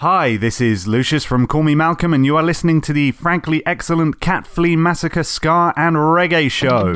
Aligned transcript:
Hi, 0.00 0.36
this 0.36 0.60
is 0.60 0.86
Lucius 0.86 1.24
from 1.24 1.46
Call 1.46 1.62
Me 1.62 1.74
Malcolm, 1.74 2.12
and 2.12 2.26
you 2.26 2.36
are 2.36 2.42
listening 2.42 2.82
to 2.82 2.92
the 2.92 3.12
frankly 3.12 3.64
excellent 3.64 4.20
Cat 4.20 4.46
Flea 4.46 4.76
Massacre 4.76 5.22
Ska 5.22 5.72
and 5.74 5.96
Reggae 5.96 6.50
Show. 6.50 6.92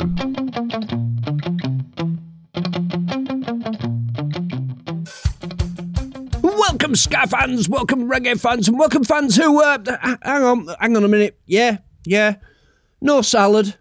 Welcome, 6.42 6.94
Ska 6.94 7.26
fans, 7.26 7.70
welcome, 7.70 8.06
reggae 8.06 8.38
fans, 8.38 8.68
and 8.68 8.78
welcome, 8.78 9.04
fans 9.04 9.34
who, 9.34 9.62
uh, 9.62 9.78
hang 10.22 10.42
on, 10.42 10.68
hang 10.78 10.94
on 10.94 11.02
a 11.02 11.08
minute. 11.08 11.40
Yeah, 11.46 11.78
yeah. 12.04 12.34
No 13.00 13.22
salad. 13.22 13.76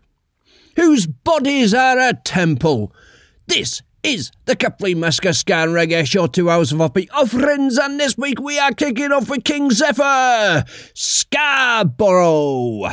Whose 0.78 1.08
bodies 1.08 1.74
are 1.74 2.00
a 2.00 2.14
temple. 2.14 2.94
This 3.48 3.82
is 4.04 4.32
the 4.46 4.56
Massacre 4.96 5.34
Ska 5.34 5.68
Reggae 5.68 6.06
Show, 6.06 6.28
two 6.28 6.50
hours 6.50 6.72
of 6.72 6.80
offbeat 6.80 7.10
offerings, 7.14 7.78
and 7.78 8.00
this 8.00 8.18
week 8.18 8.40
we 8.40 8.58
are 8.60 8.72
kicking 8.72 9.12
off 9.12 9.30
with 9.30 9.44
King 9.44 9.72
Zephyr, 9.72 10.66
Scarborough. 10.94 12.90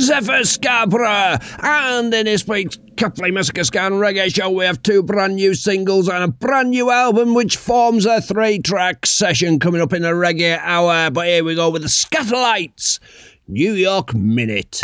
Zephyr 0.00 0.44
Scarborough. 0.44 1.38
And 1.60 2.12
in 2.14 2.26
this 2.26 2.46
week's 2.46 2.78
Catflea 2.96 3.32
Massacre 3.32 3.64
Ska 3.64 3.80
and 3.80 3.96
Reggae 3.96 4.34
Show, 4.34 4.50
we 4.50 4.64
have 4.64 4.82
two 4.82 5.02
brand 5.02 5.36
new 5.36 5.54
singles 5.54 6.08
and 6.08 6.24
a 6.24 6.28
brand 6.28 6.70
new 6.70 6.90
album, 6.90 7.34
which 7.34 7.56
forms 7.56 8.06
a 8.06 8.20
three 8.20 8.58
track 8.58 9.06
session 9.06 9.58
coming 9.58 9.80
up 9.80 9.92
in 9.92 10.02
the 10.02 10.08
reggae 10.08 10.58
hour. 10.60 11.10
But 11.10 11.26
here 11.26 11.44
we 11.44 11.54
go 11.54 11.70
with 11.70 11.82
the 11.82 11.88
Scatterlights 11.88 12.98
New 13.48 13.72
York 13.72 14.14
Minute. 14.14 14.80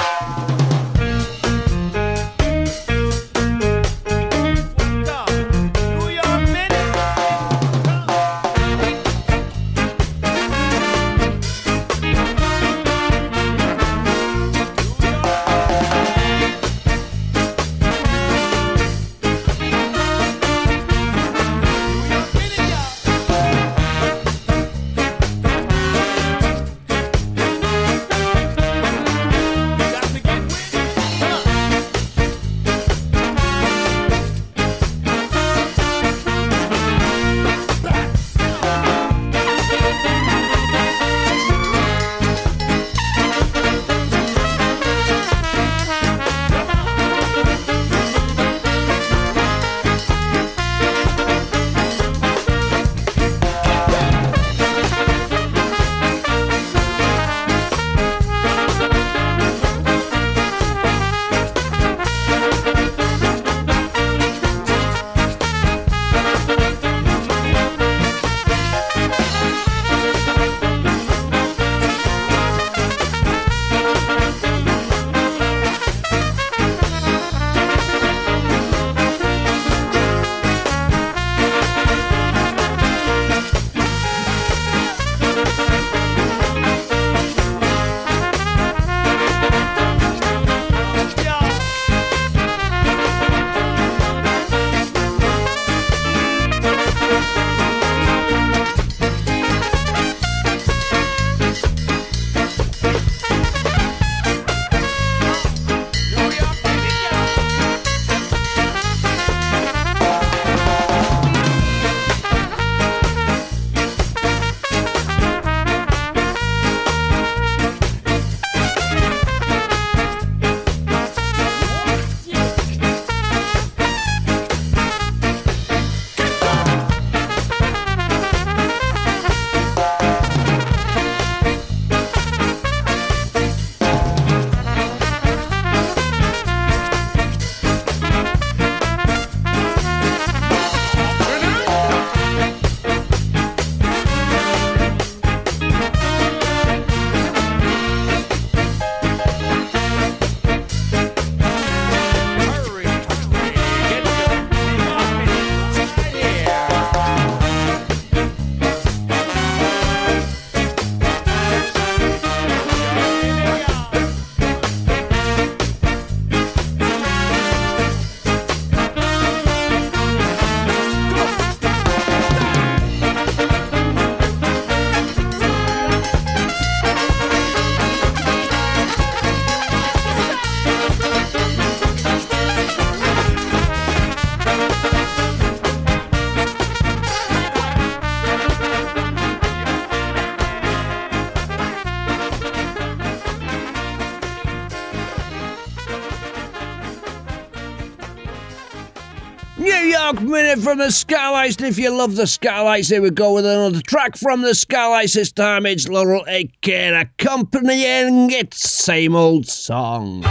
from 200.59 200.79
the 200.79 200.91
Skylights, 200.91 201.57
and 201.57 201.67
if 201.67 201.79
you 201.79 201.91
love 201.91 202.17
the 202.17 202.27
Skylights, 202.27 202.89
here 202.89 203.01
we 203.01 203.11
go 203.11 203.35
with 203.35 203.47
another 203.47 203.81
track 203.83 204.17
from 204.17 204.43
the 204.43 204.55
Skylights. 204.55 205.15
This 205.15 205.31
time 205.31 205.67
it's 205.67 205.89
Laurel 205.89 206.25
Aitken 206.27 206.95
accompanying 206.95 208.31
it, 208.31 208.53
same 208.55 209.15
old 209.15 209.47
song. 209.47 210.25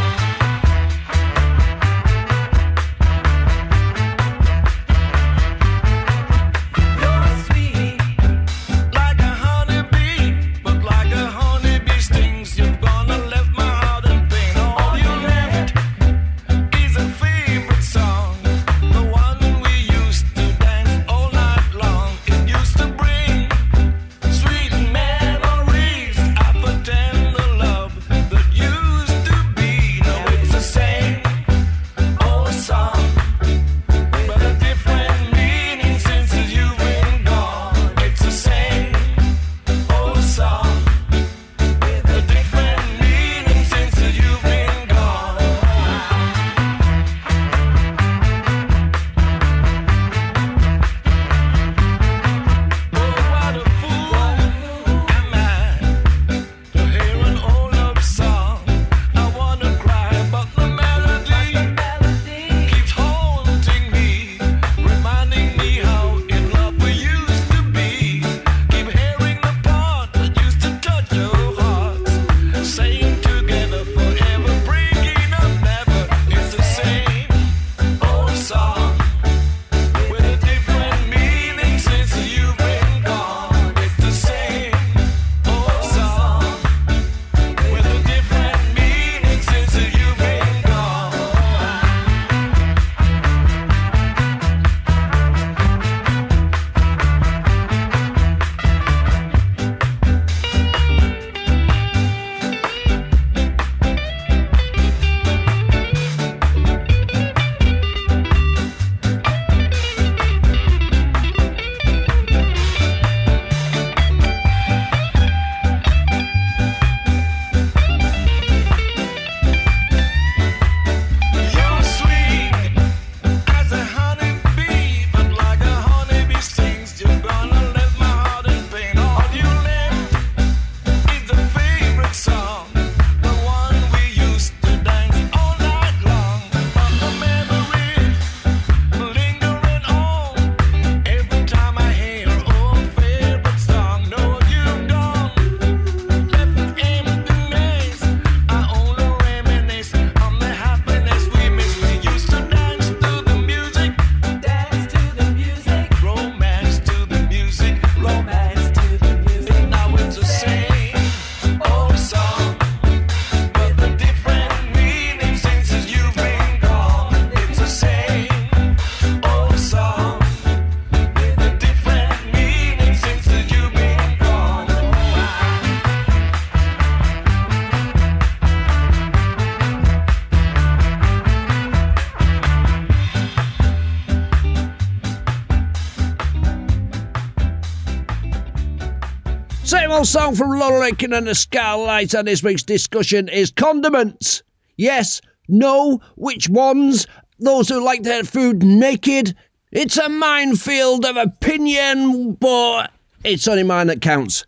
final 190.00 190.06
song 190.06 190.34
from 190.34 190.58
Laurel 190.58 190.84
Aitken 190.84 191.12
and 191.12 191.28
the 191.28 191.36
Skylights, 191.36 192.14
and 192.14 192.26
this 192.26 192.42
week's 192.42 192.64
discussion 192.64 193.28
is 193.28 193.52
condiments. 193.52 194.44
Yes, 194.78 195.20
no, 195.50 196.00
which 196.16 196.48
ones? 196.48 197.06
Those 197.38 197.68
who 197.68 197.84
like 197.84 198.04
their 198.04 198.24
food 198.24 198.64
naked? 198.64 199.36
It's 199.74 199.98
a 199.98 200.08
minefield 200.08 201.04
of 201.04 201.18
opinion, 201.18 202.36
but 202.36 202.94
it's 203.26 203.46
only 203.46 203.64
mine 203.64 203.88
that 203.88 204.00
counts. 204.00 204.46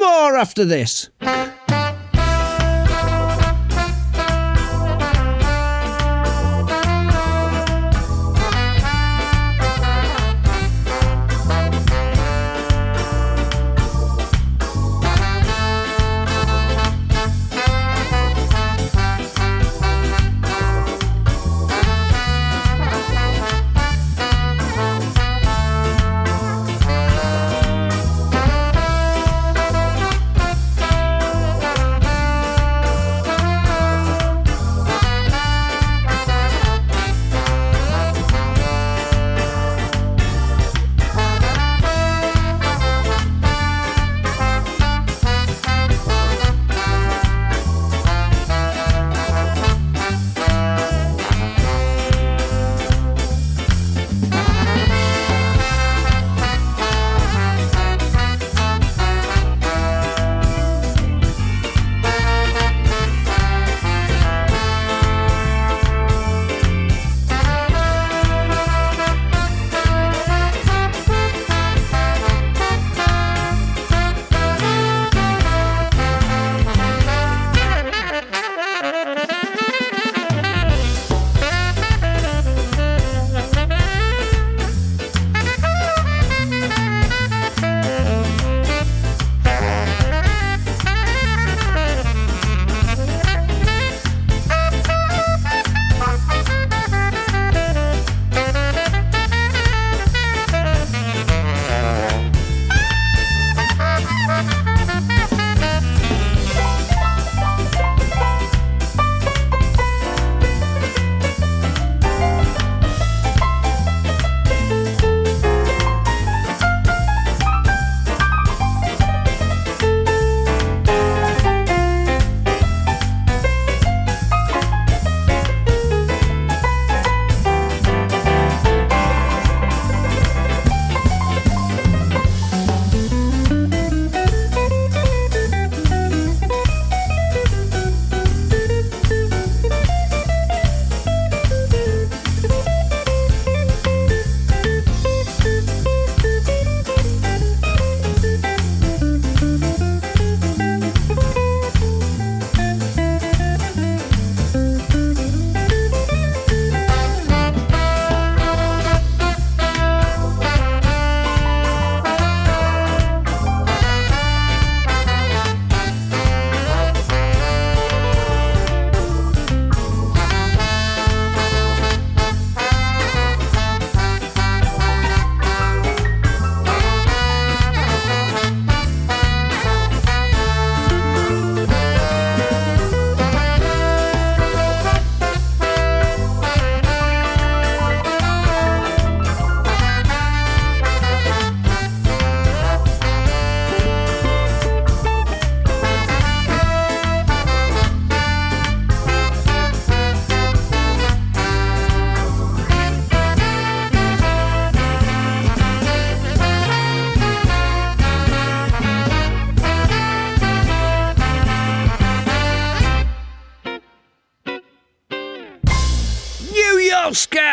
More 0.00 0.36
after 0.36 0.64
this. 0.64 1.08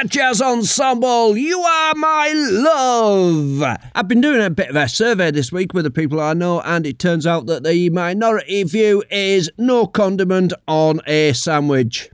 Ska 0.01 0.07
Jazz 0.07 0.41
Ensemble, 0.41 1.37
you 1.37 1.59
are 1.59 1.93
my 1.95 2.33
love. 2.33 3.77
I've 3.93 4.07
been 4.07 4.21
doing 4.21 4.41
a 4.41 4.49
bit 4.49 4.71
of 4.71 4.75
a 4.75 4.89
survey 4.89 5.29
this 5.29 5.51
week 5.51 5.75
with 5.75 5.83
the 5.83 5.91
people 5.91 6.19
I 6.19 6.33
know, 6.33 6.59
and 6.61 6.87
it 6.87 6.97
turns 6.97 7.27
out 7.27 7.45
that 7.45 7.63
the 7.63 7.89
minority 7.91 8.63
view 8.63 9.03
is 9.11 9.51
no 9.59 9.85
condiment 9.85 10.53
on 10.67 11.01
a 11.05 11.33
sandwich. 11.33 12.09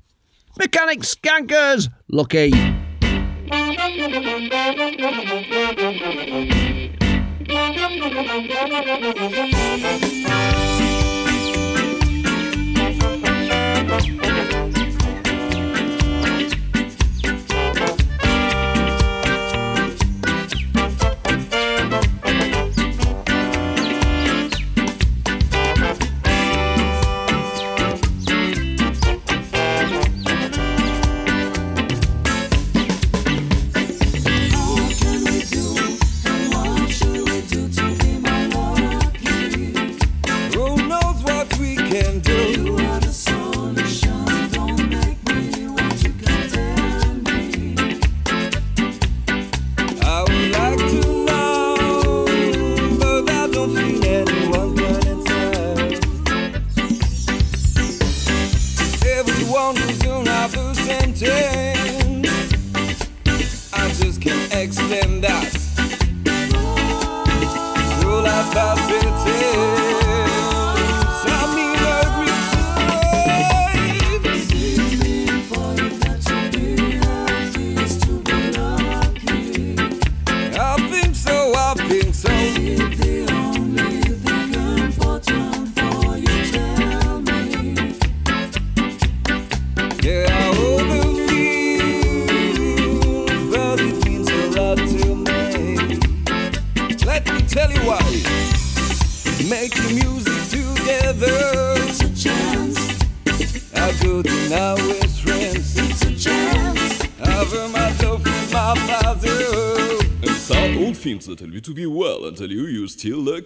Mechanic 0.58 1.00
Skankers, 1.02 1.88
lucky. 2.10 2.52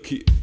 still 0.03 0.40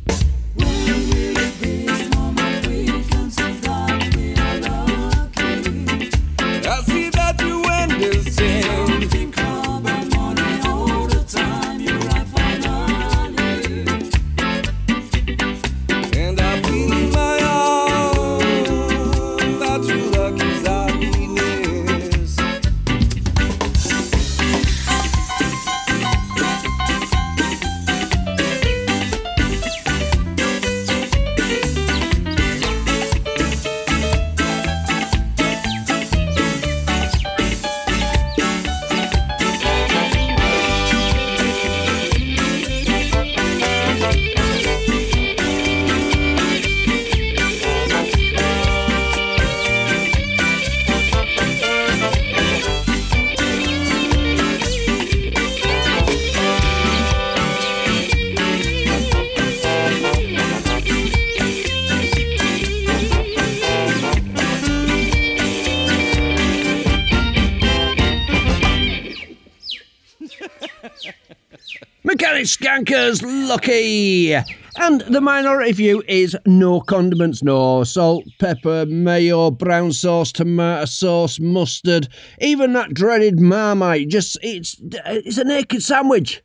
Skankers, 72.49 73.23
lucky. 73.23 74.32
And 74.32 75.02
the 75.02 75.21
minority 75.21 75.73
view 75.73 76.02
is 76.08 76.34
no 76.47 76.80
condiments, 76.80 77.43
no 77.43 77.84
salt, 77.84 78.25
pepper, 78.41 78.87
mayo, 78.87 79.50
brown 79.50 79.93
sauce, 79.93 80.32
tomato 80.32 80.87
sauce, 80.87 81.39
mustard, 81.39 82.08
even 82.41 82.73
that 82.73 82.95
dreaded 82.95 83.39
marmite. 83.39 84.08
Just 84.08 84.39
it's 84.43 84.80
it's 84.80 85.37
a 85.37 85.45
naked 85.45 85.82
sandwich. 85.82 86.43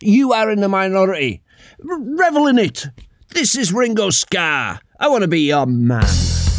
You 0.00 0.32
are 0.32 0.50
in 0.50 0.60
the 0.60 0.68
minority. 0.68 1.42
Revel 1.80 2.46
in 2.46 2.58
it. 2.58 2.86
This 3.30 3.56
is 3.56 3.72
Ringo 3.72 4.10
Starr. 4.10 4.80
I 5.00 5.08
want 5.08 5.22
to 5.22 5.28
be 5.28 5.40
your 5.40 5.66
man. 5.66 6.49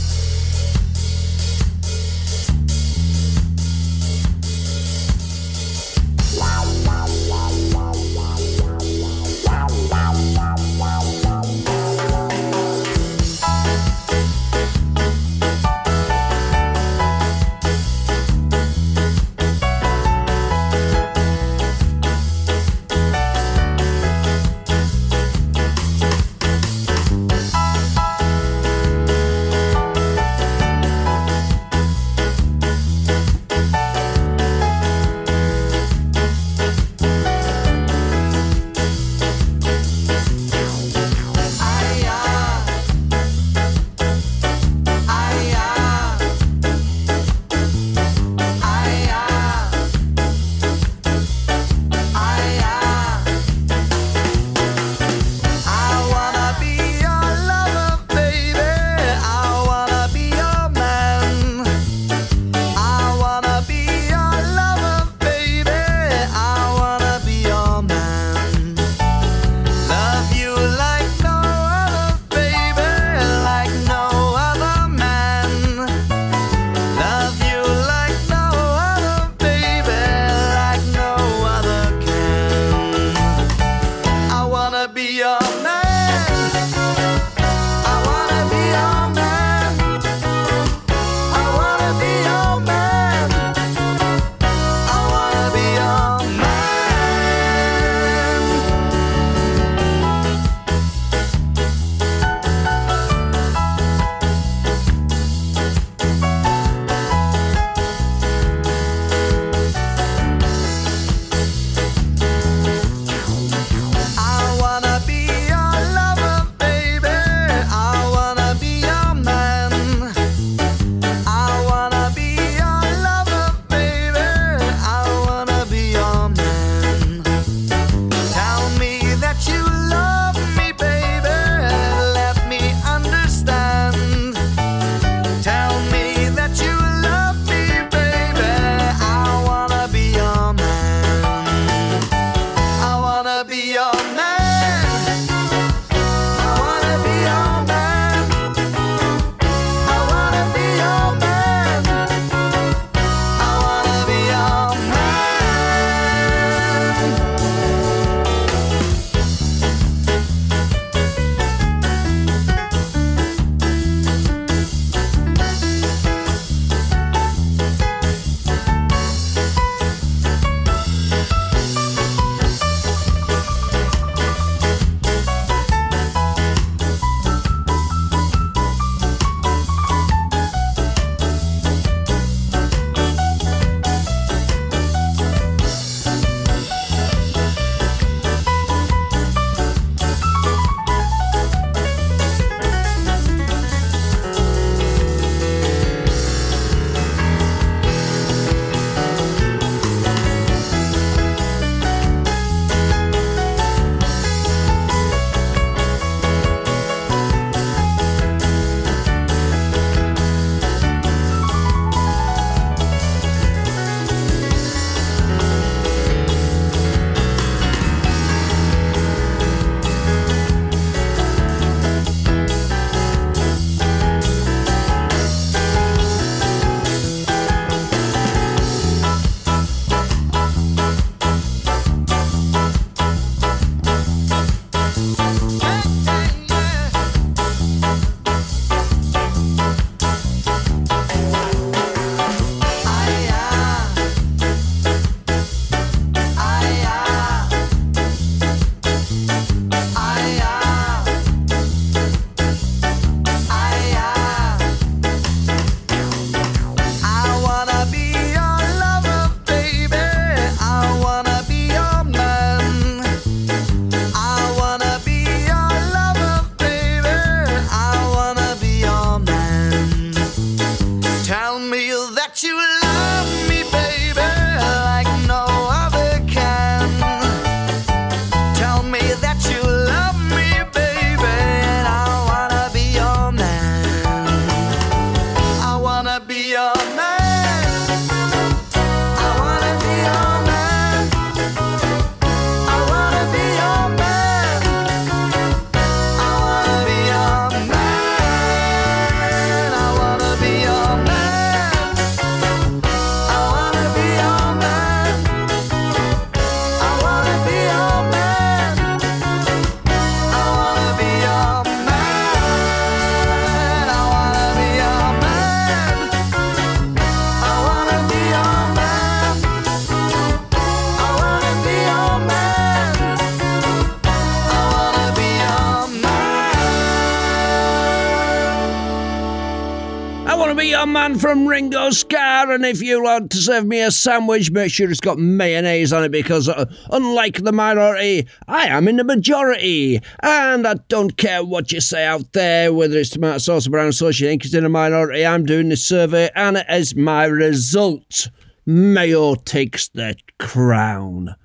And 332.51 332.65
if 332.65 332.81
you 332.81 333.03
want 333.03 333.31
to 333.31 333.37
serve 333.37 333.65
me 333.65 333.81
a 333.81 333.91
sandwich, 333.91 334.51
make 334.51 334.71
sure 334.71 334.89
it's 334.89 334.99
got 334.99 335.17
mayonnaise 335.17 335.93
on 335.93 336.03
it 336.03 336.11
because, 336.11 336.49
uh, 336.49 336.65
unlike 336.91 337.43
the 337.43 337.51
minority, 337.51 338.27
I 338.47 338.67
am 338.67 338.87
in 338.87 338.97
the 338.97 339.03
majority. 339.03 339.99
And 340.21 340.67
I 340.67 340.75
don't 340.89 341.17
care 341.17 341.43
what 341.43 341.71
you 341.71 341.81
say 341.81 342.05
out 342.05 342.33
there, 342.33 342.73
whether 342.73 342.97
it's 342.97 343.09
tomato 343.11 343.37
sauce 343.37 343.67
or 343.67 343.71
brown 343.71 343.91
sauce, 343.91 344.19
you 344.19 344.27
think 344.27 344.45
it's 344.45 344.53
in 344.53 344.63
the 344.63 344.69
minority. 344.69 345.25
I'm 345.25 345.45
doing 345.45 345.69
this 345.69 345.85
survey 345.85 346.29
and 346.35 346.57
it 346.57 346.65
is 346.69 346.95
my 346.95 347.25
result. 347.25 348.29
Mayo 348.65 349.35
takes 349.35 349.87
the 349.89 350.15
crown. 350.39 351.35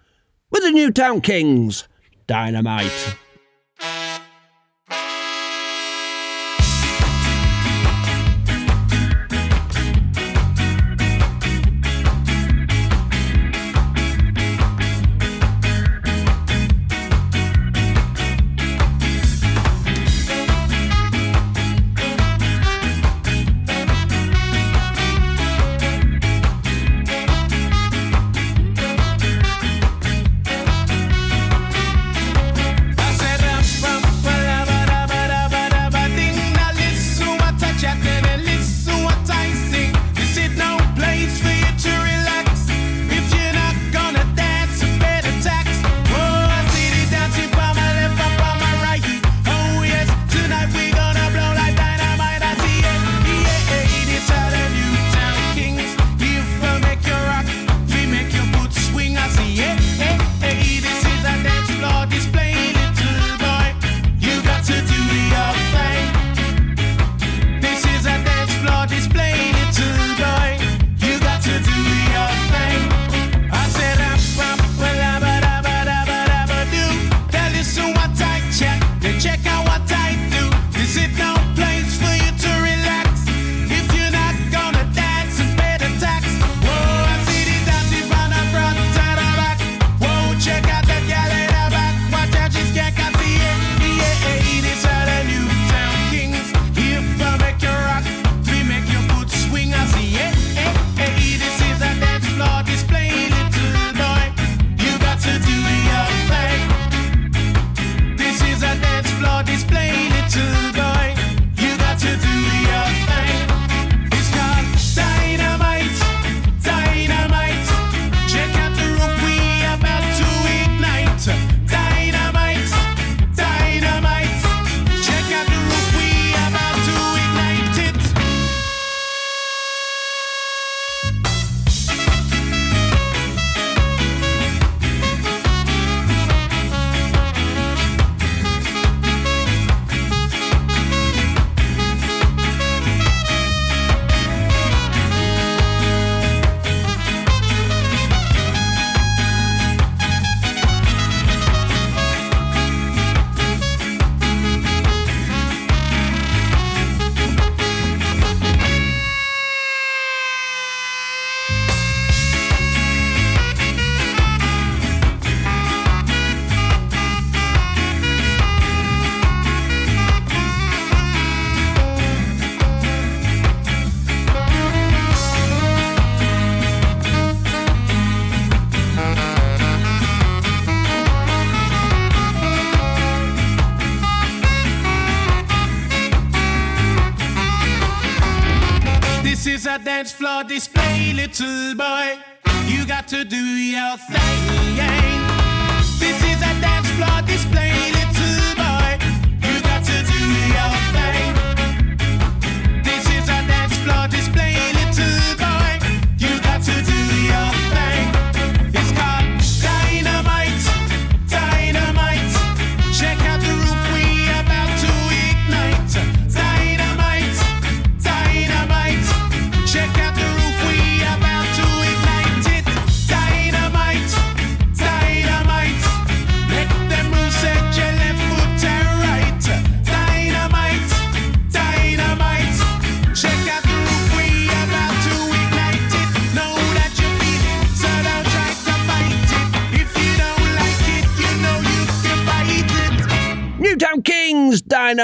With 0.50 0.62
the 0.62 0.70
Newtown 0.70 1.20
Kingz, 1.20 1.86
Dynamite. 2.26 3.16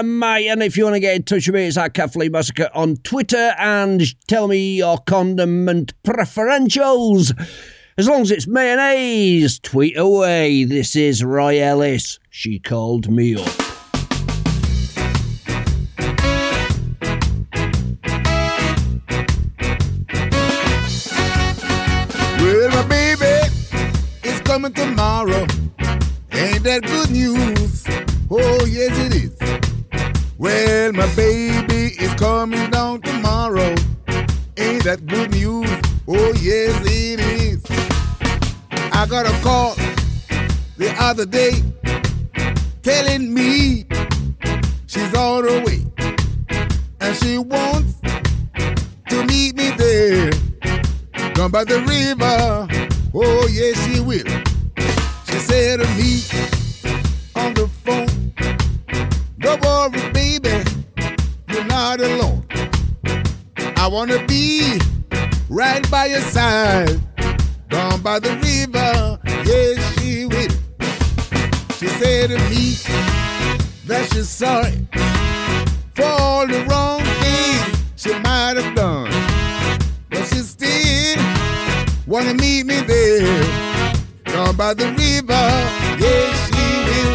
there, 0.03 0.19
mate. 0.19 0.49
And 0.49 0.63
if 0.63 0.77
you 0.77 0.85
want 0.85 0.95
to 0.95 1.01
get 1.01 1.17
in 1.17 1.23
touch 1.23 1.47
with 1.47 1.55
me, 1.55 1.67
it's 1.67 1.77
at 1.77 1.95
Catflea 1.95 2.31
Massacre 2.31 2.71
on 2.75 2.97
Twitter 2.99 3.55
and 3.59 4.03
tell 4.27 4.49
me 4.49 4.77
your 4.77 4.99
condiment 4.99 5.93
preferentials. 6.03 7.33
As 7.99 8.09
long 8.09 8.23
as 8.23 8.31
it's 8.31 8.47
mayonnaise, 8.47 9.59
tweet 9.59 9.97
away. 9.97 10.65
This 10.65 10.97
is 10.97 11.23
Roy 11.23 11.61
Ellis. 11.61 12.19
She 12.31 12.59
called 12.59 13.11
me 13.11 13.35
up. 13.37 13.47
Well, 22.41 22.69
my 22.71 22.87
baby 22.89 23.25
is 24.25 24.41
coming 24.41 24.73
tomorrow. 24.73 25.47
Ain't 26.33 26.65
that 26.65 26.83
good 26.83 27.11
news? 27.11 27.85
Oh, 28.31 28.65
yes, 28.65 28.99
it 28.99 29.25
is. 29.25 29.42
Well, 30.43 30.93
my 30.93 31.07
baby 31.15 31.95
is 32.03 32.13
coming 32.15 32.69
down 32.69 33.01
tomorrow. 33.03 33.77
Ain't 34.57 34.83
that 34.83 35.07
good 35.07 35.31
news? 35.31 35.71
Oh, 36.09 36.33
yes, 36.43 36.83
it 36.85 37.21
is. 37.21 37.65
I 38.93 39.07
got 39.07 39.25
a 39.25 39.41
call 39.41 39.77
the 40.79 40.93
other 40.99 41.27
day 41.27 41.53
telling 42.83 43.33
me 43.33 43.87
she's 44.89 45.15
on 45.15 45.45
her 45.45 45.63
way 45.65 45.87
and 47.01 47.17
she 47.19 47.39
wants 47.39 47.95
to 49.11 49.25
meet 49.27 49.55
me 49.55 49.71
there 49.77 50.33
Come 51.35 51.53
by 51.53 51.63
the 51.63 51.79
river. 51.83 52.67
Oh, 53.15 53.49
yes, 53.49 53.79
she 53.87 54.01
will. 54.01 54.27
She 55.27 55.39
said 55.39 55.79
to 55.79 55.87
me 55.95 56.21
on 57.37 57.55
the 57.55 57.69
phone, 57.85 58.35
Don't 59.39 59.63
worry 59.63 60.12
alone. 62.01 62.45
I 63.77 63.89
wanna 63.89 64.25
be 64.27 64.79
right 65.49 65.89
by 65.91 66.07
your 66.07 66.21
side, 66.21 67.01
down 67.69 68.01
by 68.03 68.19
the 68.19 68.31
river. 68.37 69.19
Yes, 69.45 69.99
she 69.99 70.27
will. 70.27 70.51
She 71.79 71.89
said 71.89 72.31
to 72.31 72.39
me 72.51 72.77
that 73.87 74.09
she's 74.13 74.29
sorry 74.29 74.87
for 75.95 76.05
all 76.05 76.47
the 76.47 76.65
wrong 76.67 77.03
things 77.03 77.83
she 77.97 78.13
might 78.21 78.57
have 78.57 78.75
done, 78.75 79.11
but 80.11 80.25
she 80.29 80.39
still 80.39 81.23
wanna 82.07 82.35
meet 82.35 82.65
me 82.67 82.81
there, 82.81 83.45
down 84.25 84.57
by 84.57 84.75
the 84.75 84.87
river. 84.93 85.49
Yes, 85.99 86.49
she 86.49 86.67
will. 86.89 87.15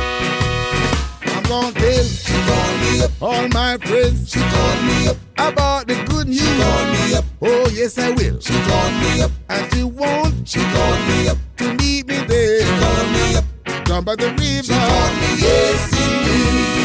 I'm 1.35 1.43
gonna 1.43 1.71
tell 1.73 2.26
she 2.47 2.53
called 2.53 2.81
me 2.81 3.01
up. 3.03 3.11
all 3.21 3.47
my 3.49 3.77
friends. 3.77 4.29
She 4.31 4.39
called 4.39 4.83
me 4.85 5.07
up 5.09 5.17
about 5.37 5.87
the 5.87 5.95
good 6.05 6.27
news. 6.27 6.39
She 6.39 6.61
called 6.61 6.89
me 6.93 7.15
up. 7.15 7.25
Oh 7.41 7.69
yes, 7.73 7.97
I 7.97 8.11
will. 8.11 8.39
She 8.39 8.53
called 8.53 8.93
me 9.01 9.21
up, 9.21 9.31
and 9.49 9.73
she 9.73 9.83
won't. 9.83 10.47
She 10.47 10.59
called 10.59 11.07
me 11.09 11.27
up 11.29 11.37
to 11.57 11.73
meet 11.73 12.07
me 12.07 12.17
there. 12.25 12.61
She 12.61 12.79
called 12.79 13.09
me 13.11 13.35
up 13.35 13.45
down 13.85 14.03
by 14.03 14.15
the 14.15 14.29
river. 14.29 14.63
She 14.63 14.73
called 14.73 15.13
me 15.21 15.29
yes, 15.37 15.93
indeed. 15.93 16.77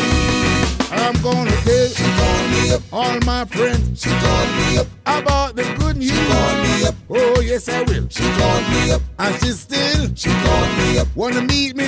I'm 0.93 1.15
gonna 1.23 1.51
tell 1.51 1.89
she 1.89 2.05
called 2.19 2.51
me 2.51 2.73
up 2.73 2.83
all 2.93 3.19
my 3.25 3.45
friends. 3.47 4.03
She 4.03 4.11
called 4.11 4.49
me 4.59 4.79
up 4.79 4.87
about 5.07 5.57
the 5.57 5.65
good 5.79 5.97
news. 5.97 6.11
She 6.11 6.17
called 6.27 6.59
me 6.65 6.85
up. 6.89 6.95
Oh 7.11 7.41
yes, 7.41 7.69
I 7.69 7.83
will. 7.83 8.09
She 8.09 8.25
called 8.39 8.65
me 8.73 8.93
up, 8.93 9.03
and 9.19 9.35
she 9.43 9.51
still 9.53 10.15
she 10.15 10.31
called 10.31 10.79
me 10.79 10.99
up. 10.99 11.09
Wanna 11.15 11.43
meet 11.43 11.77
me 11.77 11.82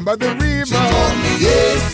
by 0.00 0.16
the 0.16 0.26
river. 0.34 0.66
She 0.66 0.74
called 0.74 1.16
me 1.18 1.36
yes, 1.38 1.93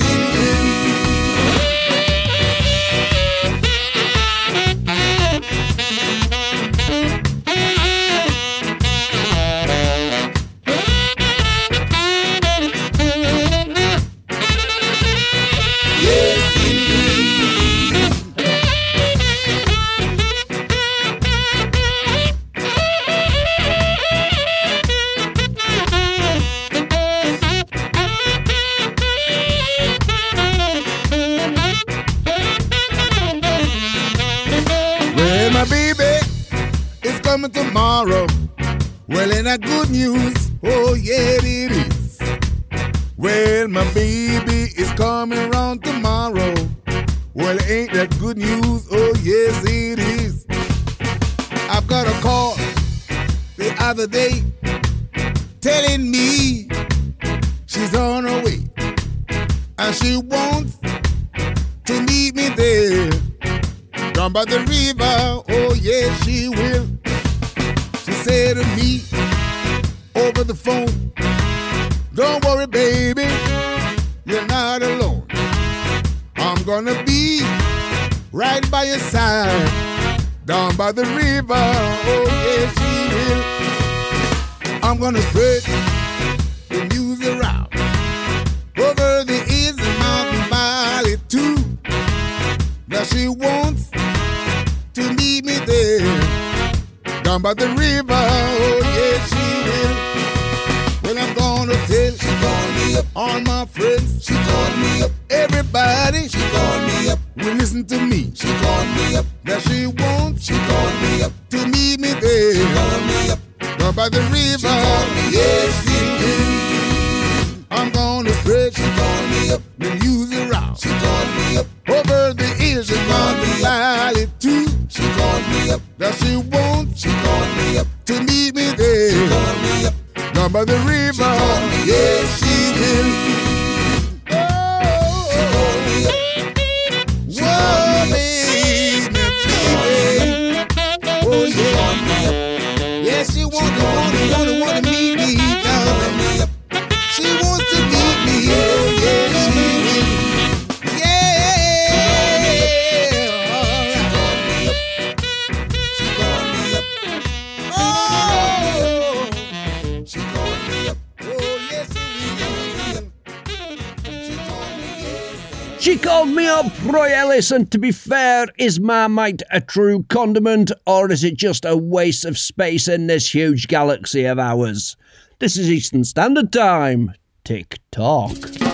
and 167.60 167.70
to 167.72 167.78
be 167.78 167.92
fair, 167.92 168.46
is 168.56 168.80
Marmite 168.80 169.42
a 169.50 169.60
true 169.60 170.02
condiment, 170.08 170.72
or 170.86 171.12
is 171.12 171.24
it 171.24 171.36
just 171.36 171.66
a 171.66 171.76
waste 171.76 172.24
of 172.24 172.38
space 172.38 172.88
in 172.88 173.06
this 173.06 173.34
huge 173.34 173.68
galaxy 173.68 174.24
of 174.24 174.38
ours? 174.38 174.96
This 175.40 175.58
is 175.58 175.70
Eastern 175.70 176.04
Standard 176.04 176.54
Time. 176.54 177.12
Tick 177.44 177.78
tock. 177.92 178.69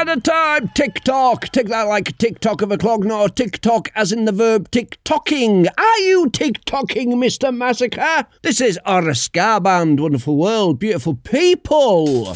at 0.00 0.16
a 0.16 0.20
time. 0.20 0.68
Tick 0.74 1.04
tock. 1.04 1.48
Tick 1.52 1.66
that 1.66 1.82
like 1.82 2.08
a 2.08 2.12
tick 2.12 2.40
tock 2.40 2.62
of 2.62 2.72
a 2.72 2.78
clock. 2.78 3.00
Not 3.00 3.30
a 3.30 3.32
tick 3.32 3.60
tock 3.60 3.90
as 3.94 4.12
in 4.12 4.24
the 4.24 4.32
verb 4.32 4.70
tick 4.70 4.98
tocking. 5.04 5.66
Are 5.68 5.98
you 5.98 6.30
tick 6.30 6.64
tocking, 6.64 7.12
Mr. 7.12 7.54
Massacre? 7.54 8.26
This 8.42 8.60
is 8.60 8.78
our 8.86 9.12
ska 9.12 9.60
band. 9.60 10.00
Wonderful 10.00 10.36
world. 10.36 10.78
Beautiful 10.78 11.16
people. 11.16 12.34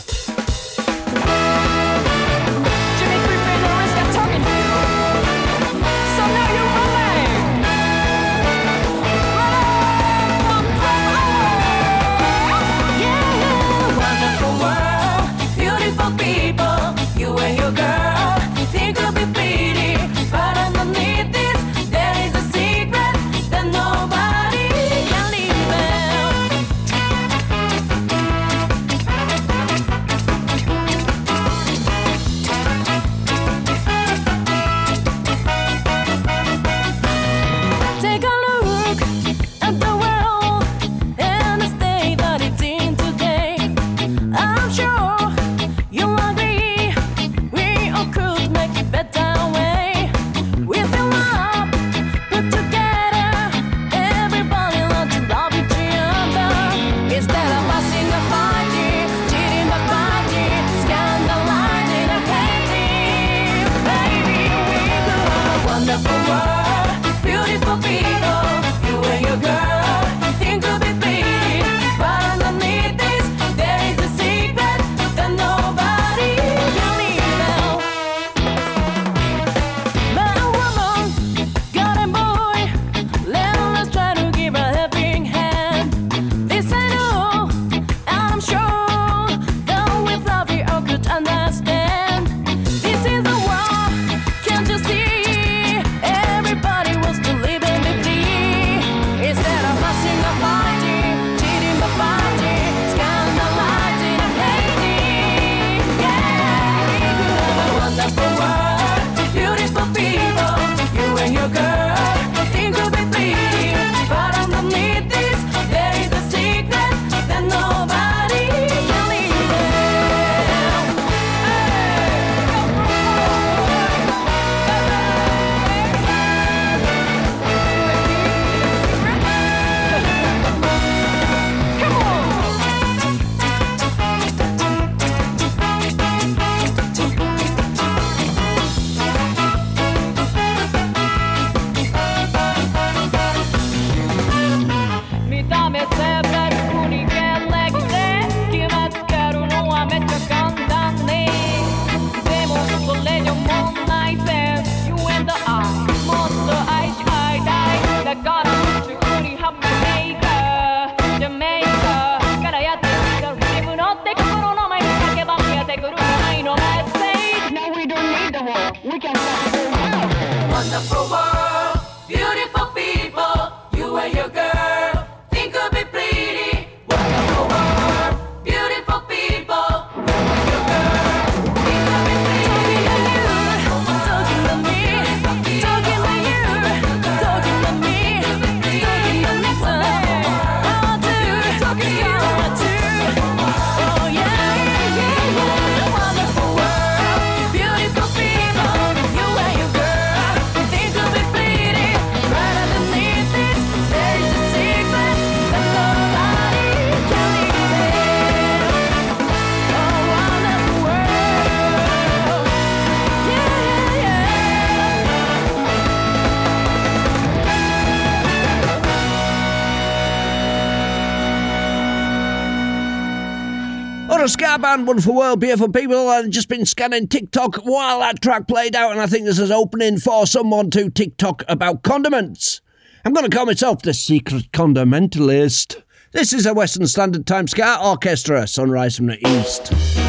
band, 224.75 224.89
wonderful 224.89 225.15
world, 225.15 225.39
beautiful 225.39 225.71
people, 225.71 226.11
and 226.11 226.33
just 226.33 226.49
been 226.49 226.67
scanning 226.67 227.07
TikTok 227.07 227.59
while 227.59 228.01
that 228.01 228.21
track 228.21 228.49
played 228.49 228.75
out, 228.75 228.91
and 228.91 229.01
I 229.01 229.07
think 229.07 229.25
this 229.25 229.39
is 229.39 229.53
opening 229.53 229.99
for 229.99 230.27
someone 230.27 230.69
to 230.71 230.91
TikTok 230.91 231.45
about 231.47 231.85
condiments. 231.85 232.61
I'm 233.05 233.13
going 233.13 233.29
to 233.31 233.37
call 233.37 233.47
myself 233.47 233.83
the 233.83 233.95
secret 233.95 234.51
condimentalist. 234.51 235.81
This 236.11 236.33
is 236.33 236.45
a 236.45 236.55
Western 236.55 236.89
Standard 236.89 237.25
Time 237.25 237.47
Ska 237.47 237.79
Orchestra, 237.85 238.49
Sunrise 238.49 238.97
from 238.97 239.07
the 239.07 239.29
East. 239.29 240.04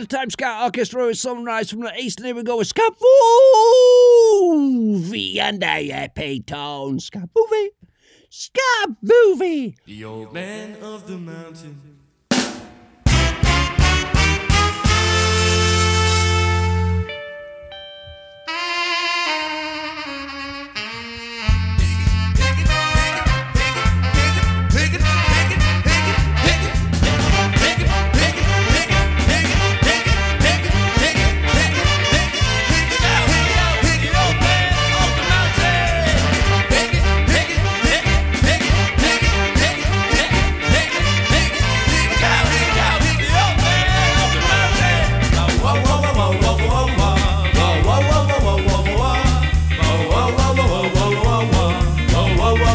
the 0.00 0.06
Time 0.06 0.30
Ska 0.30 0.62
Orchestra 0.62 1.08
is 1.08 1.20
sunrise 1.20 1.70
from 1.70 1.80
the 1.80 1.94
east, 1.98 2.20
and 2.20 2.26
here 2.26 2.34
we 2.34 2.42
go 2.42 2.56
with 2.56 2.72
Scafoo! 2.72 2.96
Vianda, 5.02 6.04
a 6.04 6.08
P-Tone. 6.08 6.98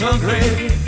hungry 0.00 0.79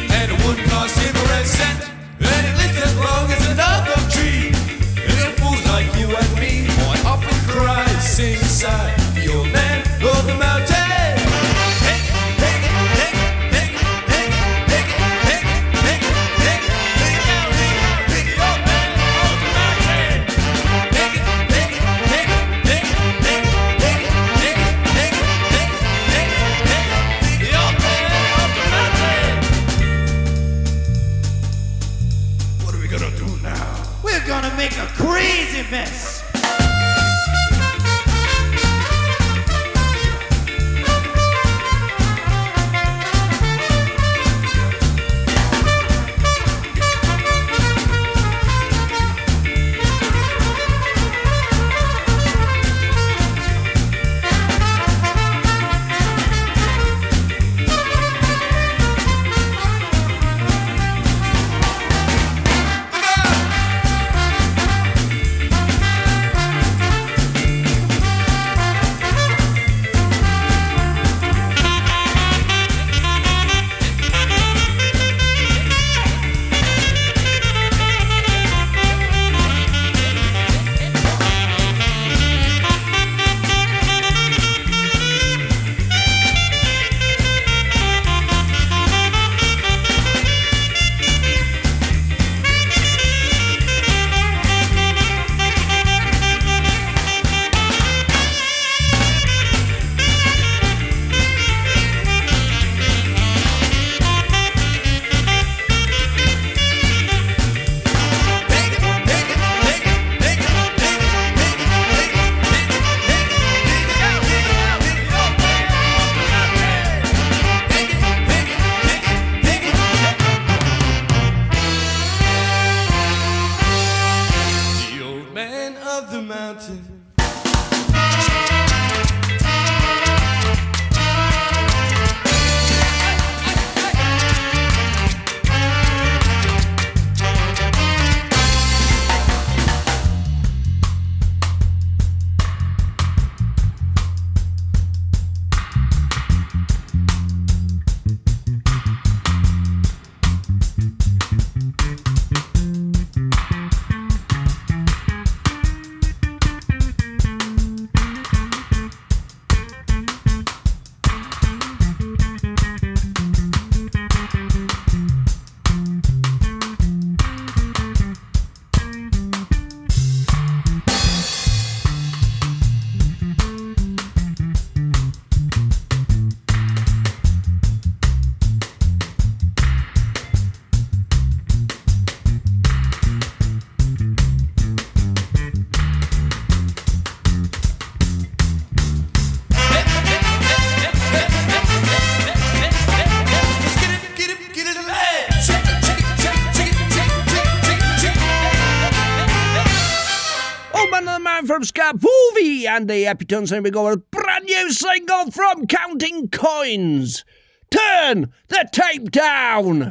And 202.67 202.89
the 202.89 203.07
epitones, 203.07 203.51
and 203.51 203.65
we 203.65 203.71
go 203.71 203.89
with 203.91 204.11
brand 204.11 204.45
new 204.45 204.71
single 204.73 205.31
from 205.31 205.67
Counting 205.67 206.29
Coins. 206.29 207.25
Turn 207.71 208.33
the 208.49 208.69
tape 208.73 209.11
down. 209.11 209.91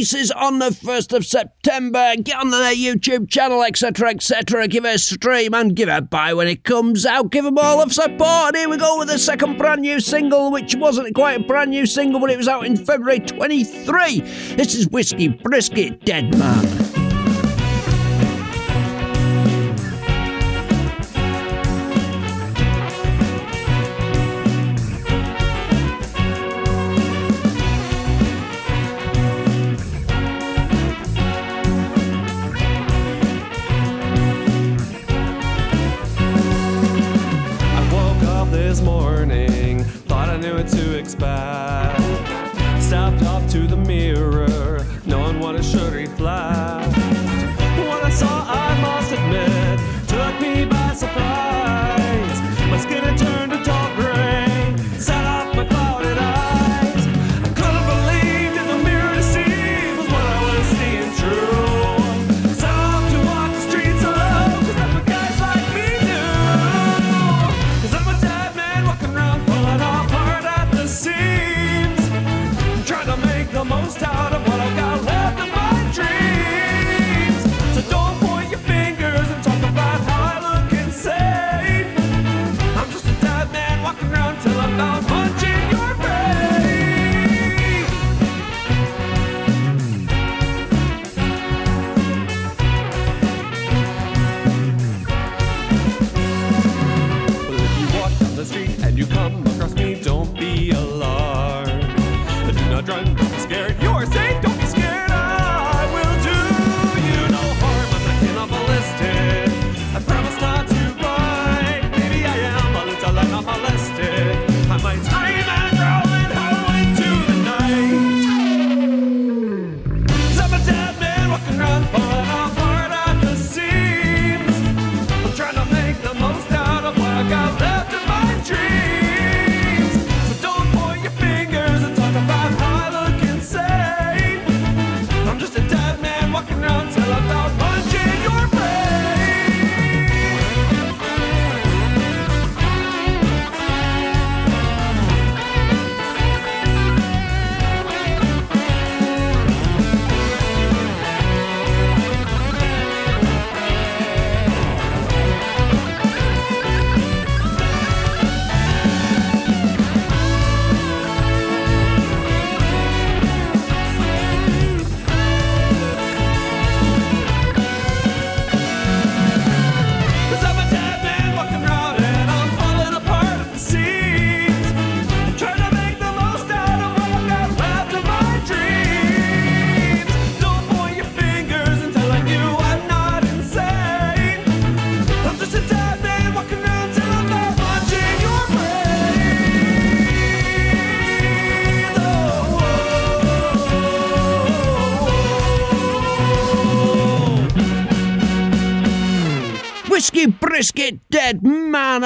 releases 0.00 0.30
on 0.30 0.58
the 0.58 0.70
1st 0.70 1.14
of 1.14 1.26
September. 1.26 2.14
Get 2.22 2.38
on 2.38 2.50
their 2.50 2.74
YouTube 2.74 3.28
channel, 3.28 3.62
etc., 3.62 4.08
etc. 4.08 4.66
Give 4.66 4.86
it 4.86 4.94
a 4.94 4.98
stream 4.98 5.52
and 5.52 5.76
give 5.76 5.90
it 5.90 5.92
a 5.92 6.00
buy 6.00 6.32
when 6.32 6.48
it 6.48 6.64
comes 6.64 7.04
out. 7.04 7.30
Give 7.30 7.44
them 7.44 7.58
all 7.58 7.82
of 7.82 7.92
support. 7.92 8.56
Here 8.56 8.66
we 8.66 8.78
go 8.78 8.98
with 8.98 9.08
the 9.08 9.18
second 9.18 9.58
brand 9.58 9.82
new 9.82 10.00
single, 10.00 10.50
which 10.50 10.74
wasn't 10.74 11.14
quite 11.14 11.38
a 11.38 11.44
brand 11.44 11.68
new 11.68 11.84
single, 11.84 12.18
but 12.18 12.30
it 12.30 12.38
was 12.38 12.48
out 12.48 12.64
in 12.64 12.78
February 12.78 13.20
23. 13.20 14.20
This 14.56 14.74
is 14.74 14.88
Whiskey 14.88 15.28
Brisket 15.28 16.02
Dead 16.06 16.34
Man. 16.38 16.79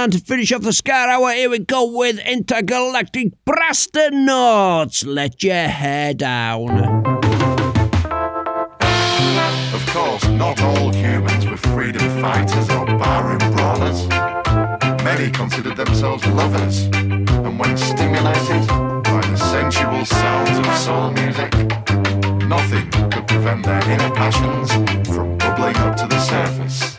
To 0.05 0.19
finish 0.19 0.53
off 0.53 0.61
the 0.61 0.73
Ska 0.75 0.93
Hour, 0.93 1.33
here 1.33 1.49
we 1.49 1.61
go 1.61 1.91
with 1.91 2.19
Intergalactic 2.19 3.33
Brasternauts. 3.47 5.03
Let 5.07 5.43
your 5.43 5.55
hair 5.55 6.13
down. 6.13 6.69
Of 9.73 9.87
course, 9.87 10.29
not 10.29 10.61
all 10.61 10.93
humans 10.93 11.47
were 11.47 11.57
freedom 11.57 12.03
fighters 12.21 12.69
or 12.69 12.85
barroom 12.85 13.39
brawlers. 13.57 14.07
Many 15.03 15.31
considered 15.31 15.79
themselves 15.79 16.27
lovers, 16.27 16.83
and 16.83 17.59
when 17.59 17.75
stimulated 17.79 18.69
by 18.69 19.23
the 19.27 19.37
sensual 19.37 20.05
sounds 20.05 20.59
of 20.59 20.77
soul 20.77 21.13
music, 21.13 21.51
nothing 22.47 22.91
could 23.11 23.27
prevent 23.27 23.65
their 23.65 23.83
inner 23.91 24.11
passions 24.15 24.71
from 25.09 25.39
bubbling 25.39 25.77
up 25.77 25.97
to 25.97 26.07
the 26.07 26.21
surface. 26.21 26.94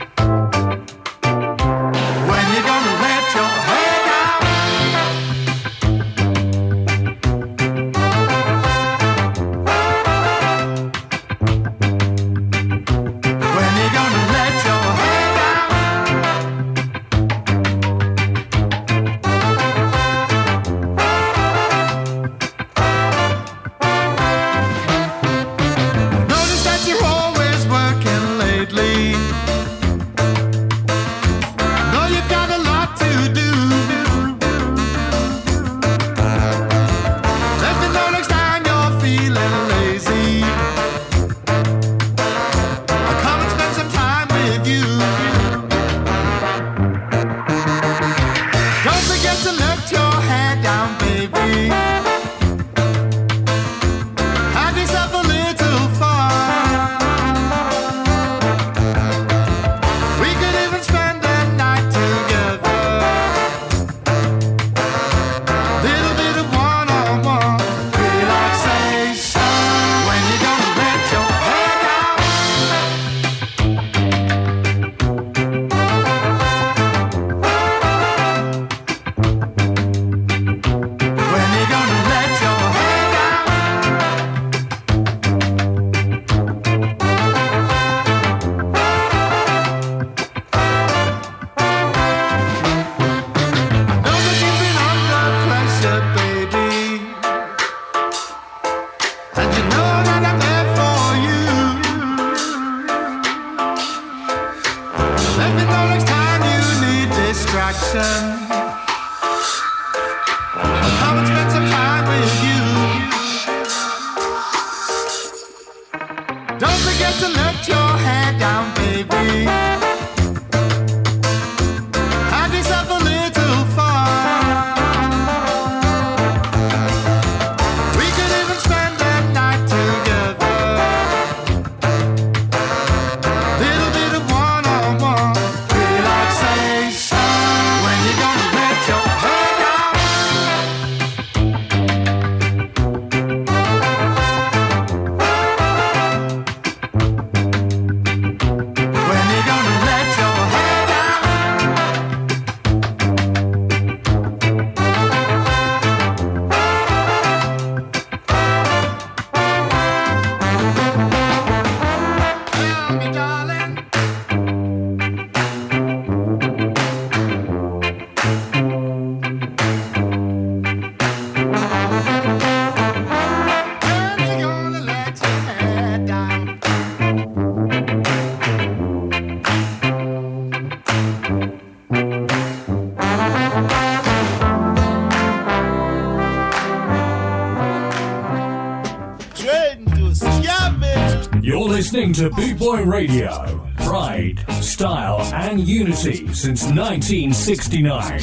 Savoy 192.75 192.89
Radio. 192.89 193.69
Pride, 193.77 194.43
style, 194.61 195.21
and 195.33 195.65
unity 195.65 196.27
since 196.33 196.63
1969. 196.65 198.17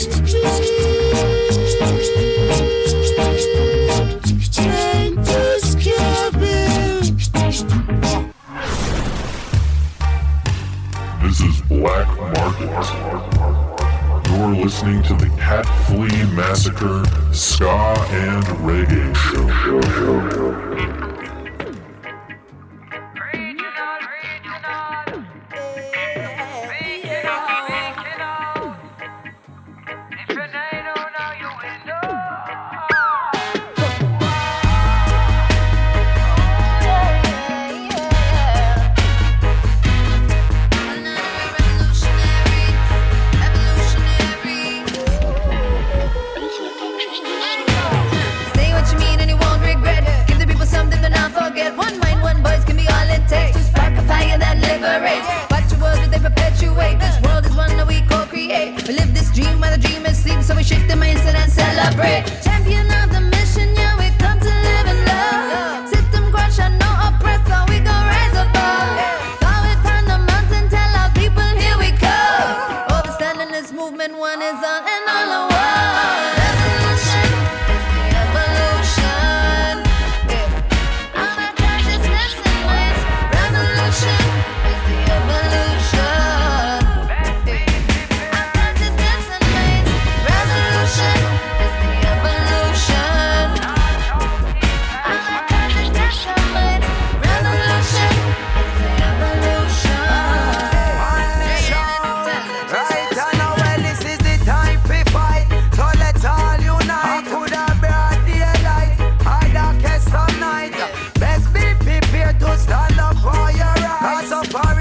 This 11.23 11.41
is 11.41 11.63
Black 11.63 12.09
Market. 12.19 12.69
You're 14.29 14.55
listening 14.55 15.03
to 15.05 15.15
the 15.15 15.31
Cat 15.39 15.65
Flea 15.87 16.25
Massacre, 16.35 17.05
Ska 17.33 17.71
and 18.11 18.45
Reggae. 18.61 19.02
pass 114.23 114.31
up 114.31 114.72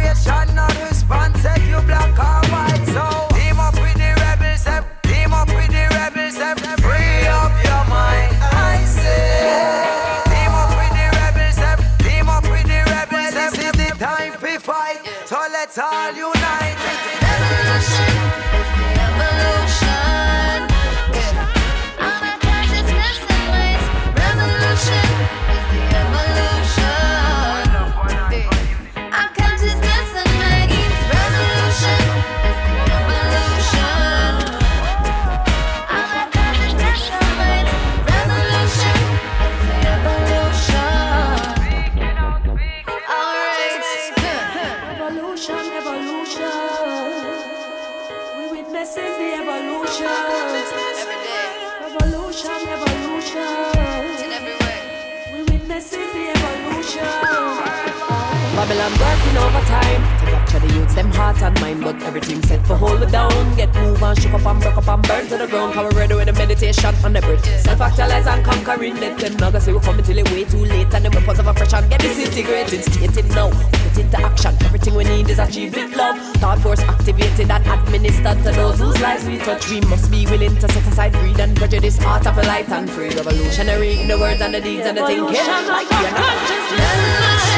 them 69.21 69.37
now, 69.37 69.57
say 69.59 69.71
we 69.71 69.79
coming 69.79 70.03
till 70.03 70.17
it's 70.17 70.31
way 70.31 70.43
too 70.43 70.65
late. 70.65 70.93
And 70.93 71.05
the 71.05 71.09
weapons 71.11 71.39
of 71.39 71.47
oppression 71.47 71.87
get 71.89 72.01
disintegrated. 72.01 72.83
State 72.83 73.17
it 73.17 73.25
now, 73.29 73.49
put 73.49 73.85
it 73.85 73.97
into 73.99 74.17
action. 74.17 74.55
Everything 74.61 74.95
we 74.95 75.03
need 75.03 75.29
is 75.29 75.39
achieved 75.39 75.75
with 75.75 75.95
love. 75.95 76.17
Thought 76.37 76.59
force 76.59 76.81
activated 76.81 77.49
and 77.49 77.65
administered 77.67 78.37
to 78.43 78.51
those 78.51 78.79
whose 78.79 78.99
lives 79.01 79.25
we 79.25 79.37
touch. 79.37 79.69
We 79.69 79.81
must 79.81 80.11
be 80.11 80.25
willing 80.25 80.55
to 80.57 80.67
set 80.67 80.87
aside 80.87 81.13
greed 81.13 81.39
and 81.39 81.55
prejudice, 81.55 81.99
art 82.01 82.25
of 82.27 82.37
a 82.37 82.43
light 82.43 82.69
and 82.69 82.89
free 82.89 83.09
revolutionary 83.09 84.01
in 84.01 84.07
the 84.07 84.17
words 84.17 84.41
and 84.41 84.53
the 84.53 84.61
deeds 84.61 84.85
and 84.85 84.97
the 84.97 85.05
thinking. 85.05 85.47
Like 85.67 87.50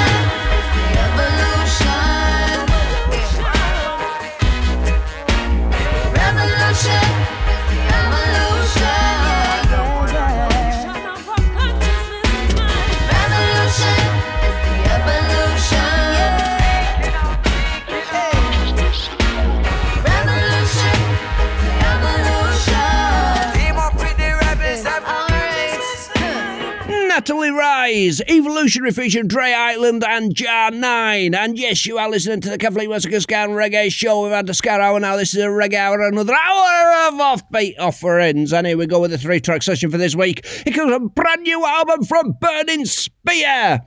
Bodies, 28.13 28.35
Evolutionary 28.37 28.91
Fusion, 28.91 29.27
Dre 29.27 29.53
Island, 29.53 30.03
and 30.03 30.35
Jah9. 30.35 31.35
And 31.35 31.57
yes, 31.57 31.85
you 31.85 31.97
are 31.97 32.09
listening 32.09 32.41
to 32.41 32.49
the 32.49 32.57
Catflea 32.57 32.87
Massacre 32.87 33.19
Ska 33.19 33.35
and 33.37 33.53
Reggae 33.53 33.91
Show. 33.91 34.23
We've 34.23 34.31
had 34.31 34.45
the 34.45 34.53
Ska 34.53 34.71
Hour 34.71 34.99
now. 34.99 35.15
This 35.15 35.33
is 35.33 35.41
a 35.41 35.47
Reggae 35.47 35.75
Hour, 35.75 36.01
another 36.01 36.33
hour 36.33 37.07
of 37.07 37.13
offbeat 37.15 37.79
offerings. 37.79 38.53
And 38.53 38.67
here 38.67 38.77
we 38.77 38.85
go 38.85 38.99
with 38.99 39.11
the 39.11 39.17
three 39.17 39.39
track 39.39 39.63
session 39.63 39.89
for 39.89 39.97
this 39.97 40.15
week. 40.15 40.45
It 40.65 40.73
comes 40.73 40.91
a 40.91 40.99
brand 40.99 41.41
new 41.41 41.65
album 41.65 42.03
from 42.03 42.33
Burning 42.39 42.85
Spear. 42.85 43.81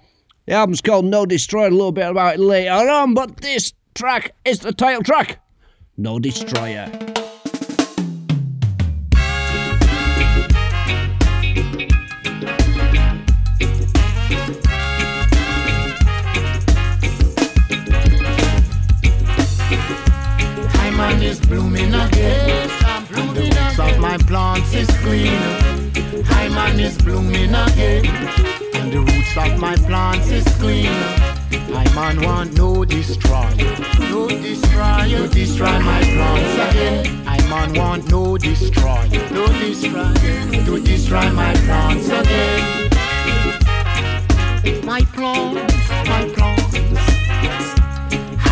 The 0.47 0.53
album's 0.53 0.81
called 0.81 1.05
No 1.05 1.25
Destroyer, 1.25 1.69
a 1.69 1.71
little 1.71 1.93
bit 1.93 2.09
about 2.09 2.35
it 2.35 2.41
later 2.41 2.73
on, 2.73 3.15
but 3.15 3.41
this 3.41 3.73
track 3.95 4.35
is 4.45 4.61
the 4.61 4.73
title 4.73 5.03
track 5.03 5.41
No 5.97 6.19
Destroyer. 6.19 6.91
Blooming 21.47 21.95
again. 21.95 22.69
The 23.11 23.23
roots 23.35 23.79
of 23.79 23.99
my 23.99 24.17
plants 24.19 24.75
is 24.75 24.89
clean. 24.99 25.33
Hi 26.27 26.49
man 26.49 26.81
is 26.81 26.99
blooming 26.99 27.55
again. 27.55 28.07
And 28.75 28.93
the 28.93 29.01
roots 29.01 29.37
of 29.37 29.59
my 29.59 29.77
plants 29.77 30.31
is 30.31 30.45
clean. 30.59 30.93
My 31.71 31.85
man 31.95 32.21
want 32.23 32.55
no 32.55 32.85
destroyer. 32.85 33.55
No 34.11 34.29
destroyer. 34.29 35.27
To 35.27 35.29
destroy 35.29 35.79
my 35.81 36.03
plants 36.03 36.55
again. 36.71 37.27
I 37.27 37.39
man 37.49 37.75
want 37.75 38.11
no 38.11 38.37
destroyer. 38.39 39.07
No 39.31 39.47
destroyer. 39.47 40.65
To 40.65 40.81
destroy 40.83 41.31
my 41.33 41.55
plants 41.67 42.09
again. 42.09 42.91
My 44.85 45.01
plants, 45.15 45.89
my 46.09 46.29
plants. 46.35 46.67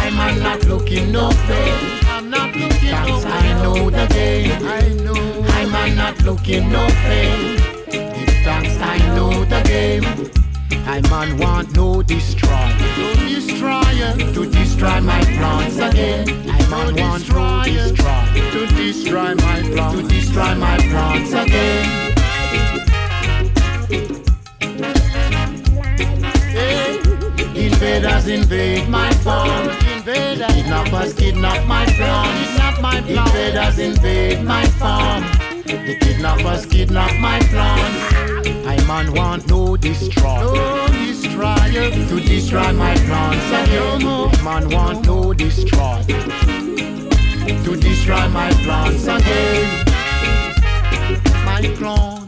I'm 0.04 0.20
I'm 0.20 0.38
not 0.42 0.64
looking 0.66 1.10
no 1.10 1.28
way. 1.48 1.94
I'm 2.06 2.30
not 2.30 2.54
looking 2.54 2.73
no. 3.02 3.22
I 3.26 3.62
know 3.62 3.90
the 3.90 4.06
game. 4.06 4.66
I 4.66 4.88
know. 5.02 5.44
I'm 5.56 5.74
I'm 5.74 5.96
not 5.96 6.22
looking 6.22 6.70
no 6.70 6.86
way. 7.06 7.56
It's 7.88 8.32
thanks 8.44 8.76
I 8.78 8.98
know 9.14 9.44
the 9.44 9.60
game. 9.62 10.04
I 10.86 11.00
man 11.10 11.38
want 11.38 11.74
no 11.74 12.02
destroyer. 12.02 12.74
No 12.98 13.14
destroyer. 13.28 14.12
To 14.34 14.50
destroy 14.50 15.00
my 15.00 15.22
plants 15.36 15.78
again. 15.78 16.28
I 16.48 16.60
man 16.68 16.94
want 16.96 17.28
no 17.28 17.62
destroyer. 17.64 17.88
To 18.52 18.66
destroy 18.76 19.34
my 19.34 19.62
plants. 19.62 19.94
To 19.94 20.08
destroy 20.08 20.54
my 20.54 20.76
plants 20.78 21.32
again. 21.32 22.04
Invaders 27.56 28.26
invade 28.28 28.88
my 28.88 29.12
farm. 29.24 29.83
Kidnappers 30.48 31.14
kidnap 31.14 31.66
my 31.66 31.84
plants. 31.86 32.78
Plants. 32.78 33.08
Invaders 33.08 33.78
invade 33.78 34.44
my 34.44 34.64
farm. 34.66 35.22
The 35.64 35.96
kidnappers 36.00 36.66
kidnap 36.66 37.18
my 37.20 37.38
plants. 37.50 38.14
I 38.66 38.76
man 38.86 39.12
want 39.14 39.46
no 39.48 39.76
destroyer. 39.76 40.52
To 42.08 42.20
destroy 42.20 42.72
my 42.72 42.94
plants 42.94 43.46
again. 43.46 44.00
No 44.00 44.30
man 44.42 44.68
want 44.70 45.06
no 45.06 45.32
destroyer. 45.32 46.04
To 47.64 47.76
destroy 47.76 48.28
my 48.28 48.50
plants 48.64 49.04
again. 49.04 49.84
My 51.44 51.62
plants, 51.78 52.23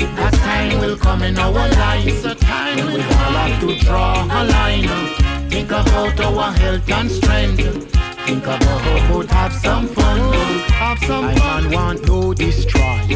A 0.00 0.30
time 0.30 0.80
will 0.80 0.96
come 0.96 1.22
in 1.22 1.38
our 1.38 1.52
lives, 1.52 2.24
a 2.24 2.34
time 2.34 2.76
when 2.76 2.94
we 2.94 3.00
all 3.02 3.36
have 3.38 3.60
to 3.60 3.78
draw 3.78 4.24
a 4.24 4.42
line. 4.44 4.88
Think 5.50 5.70
about 5.70 6.18
our 6.20 6.52
health 6.52 6.90
and 6.90 7.10
strength. 7.10 7.60
Think 8.26 8.44
about 8.44 8.64
how 8.64 9.08
both 9.12 9.30
have 9.30 9.52
some 9.52 9.86
fun. 9.86 10.32
Have 10.72 10.98
some 11.00 11.26
I 11.26 11.34
fun. 11.36 11.64
man 11.64 11.72
want 11.72 12.08
no 12.08 12.34
destroy. 12.34 13.06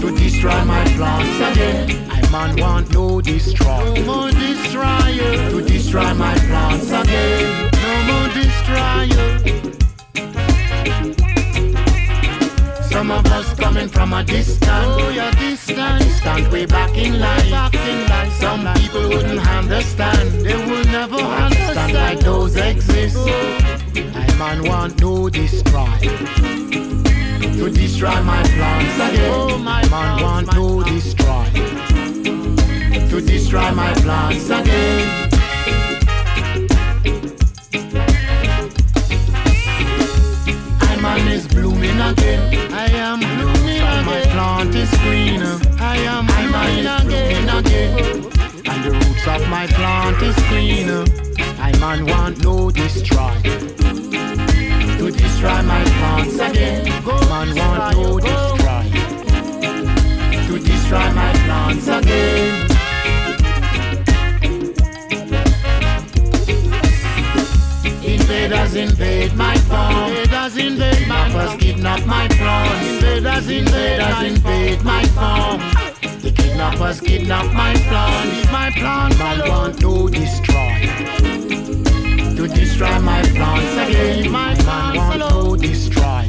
To 0.00 0.16
destroy 0.16 0.64
my 0.64 0.84
plants 0.96 1.40
again. 1.52 2.10
I 2.10 2.30
man 2.30 2.56
want 2.56 2.92
no 2.92 3.20
destroy. 3.20 3.94
No 3.96 4.04
more 4.04 4.30
destroyer. 4.30 5.50
To 5.50 5.60
destroy 5.62 6.14
my 6.14 6.34
plants 6.38 6.90
again. 6.90 7.70
No 7.72 7.94
more 8.08 8.28
destroyer. 8.34 9.38
Some 12.98 13.12
of 13.12 13.26
us 13.26 13.54
coming 13.54 13.86
from 13.86 14.12
a 14.12 14.24
distance. 14.24 14.66
Oh, 14.66 15.08
yeah, 15.14 15.30
distant. 15.30 16.00
Distant 16.00 16.50
way 16.50 16.66
back 16.66 16.98
in 16.98 17.20
life. 17.20 17.48
Back 17.48 17.72
in 17.76 18.08
life. 18.08 18.32
Some 18.32 18.66
people 18.74 19.08
wouldn't 19.08 19.48
understand. 19.48 20.32
They 20.44 20.56
will 20.56 20.84
never 20.86 21.14
understand 21.14 21.92
why 21.94 22.16
those 22.16 22.56
exist. 22.56 23.16
Oh. 23.16 23.58
I 24.16 24.26
man 24.36 24.68
want 24.68 25.00
no 25.00 25.28
destroy. 25.28 25.96
To 27.58 27.70
destroy 27.70 28.20
my 28.22 28.42
plans 28.42 28.94
again. 28.96 29.32
Oh, 29.32 29.58
my 29.58 29.88
man 29.90 30.20
want 30.20 30.52
no 30.54 30.82
destroy. 30.82 31.44
To 33.10 33.20
destroy 33.20 33.70
my 33.70 33.94
plants 33.94 34.50
again. 34.50 35.27
Man 41.00 41.28
is 41.28 41.46
blooming 41.46 42.00
again. 42.00 42.72
I 42.72 42.86
am 42.90 43.20
blooming 43.20 43.76
again. 43.76 44.04
My 44.04 44.20
plant 44.32 44.74
is 44.74 44.90
green. 44.98 45.42
I 45.78 45.96
am 46.12 46.26
blooming 46.26 46.86
again. 46.86 47.48
again. 47.58 48.24
And 48.70 48.84
the 48.84 48.90
roots 48.92 49.26
of 49.26 49.48
my 49.48 49.66
plant 49.66 50.22
is 50.22 50.36
green. 50.48 50.88
I 51.60 51.76
man 51.78 52.06
want 52.06 52.42
no 52.42 52.70
destroy. 52.70 53.34
To 54.98 55.10
destroy 55.10 55.62
my 55.62 55.84
plants 55.84 56.38
again. 56.38 56.84
Man 57.28 57.54
want 57.56 57.96
no 57.96 58.20
destroy. 58.20 58.84
To 60.48 60.58
destroy 60.58 61.12
my 61.12 61.32
plants 61.44 61.88
again. 61.88 62.66
Invaders 68.02 68.74
invade 68.74 69.34
my 69.34 69.56
farm. 69.68 70.27
Invaders 70.48 70.72
invade 70.72 71.08
my 71.08 71.30
farm. 71.30 71.58
kidnap 71.58 72.06
my 72.06 72.28
plants. 72.28 73.04
Invaders 73.04 73.50
invade, 73.50 74.32
invade 74.32 74.82
my 74.82 75.04
farm. 75.08 75.60
The 76.22 76.32
kidnappers 76.34 77.00
kidnap 77.02 77.52
my 77.52 77.74
plants. 77.74 78.50
My 78.50 78.70
plants. 78.70 79.18
Man 79.18 79.48
want 79.50 79.78
to 79.80 80.08
destroy. 80.08 80.88
To 82.34 82.48
destroy 82.48 82.98
my 83.00 83.22
plants 83.24 83.90
again. 83.90 84.32
My 84.32 84.54
man 84.64 84.96
want 84.96 85.60
to 85.60 85.68
destroy. 85.68 86.24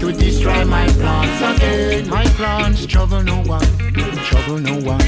To 0.00 0.12
destroy 0.12 0.64
my 0.64 0.86
plants 0.88 1.60
again. 1.60 2.08
My 2.08 2.24
plants 2.24 2.86
trouble 2.86 3.22
no 3.22 3.42
one. 3.42 3.66
Trouble 4.24 4.58
no 4.58 4.78
one. 4.78 5.04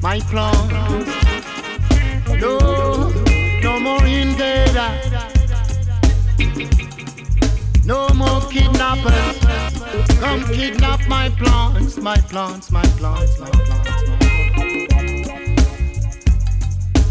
My 0.00 0.20
plants. 0.30 1.26
No 2.40 3.05
more 3.86 4.04
invader, 4.04 4.90
no 7.84 8.08
more 8.14 8.40
kidnappers. 8.50 9.38
Come 10.18 10.42
kidnap 10.46 11.06
my 11.06 11.28
plants, 11.28 11.96
my 11.98 12.16
plants, 12.16 12.72
my 12.72 12.84
plants, 12.98 13.38
my 13.38 13.48
plants. 13.66 14.08
My. 14.08 14.16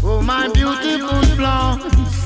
Oh, 0.04 0.20
my 0.20 0.48
beautiful 0.48 1.22
plants, 1.36 2.16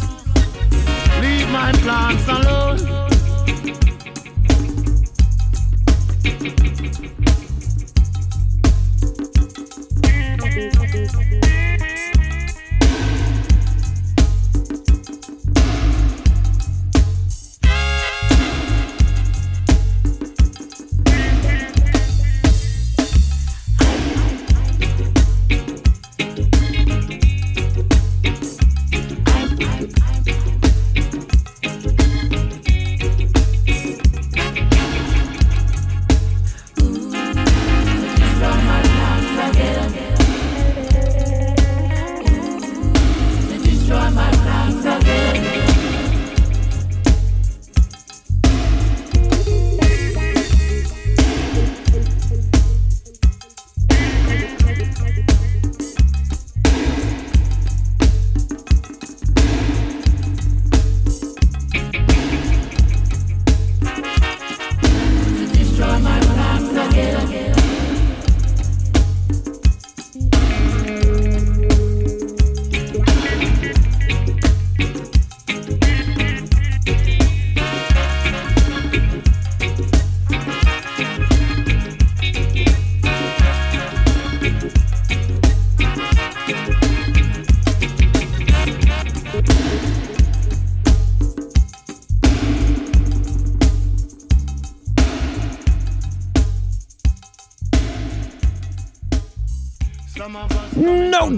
leave 1.23 1.49
my 1.51 1.71
plants 1.83 2.27
alone. 2.29 3.01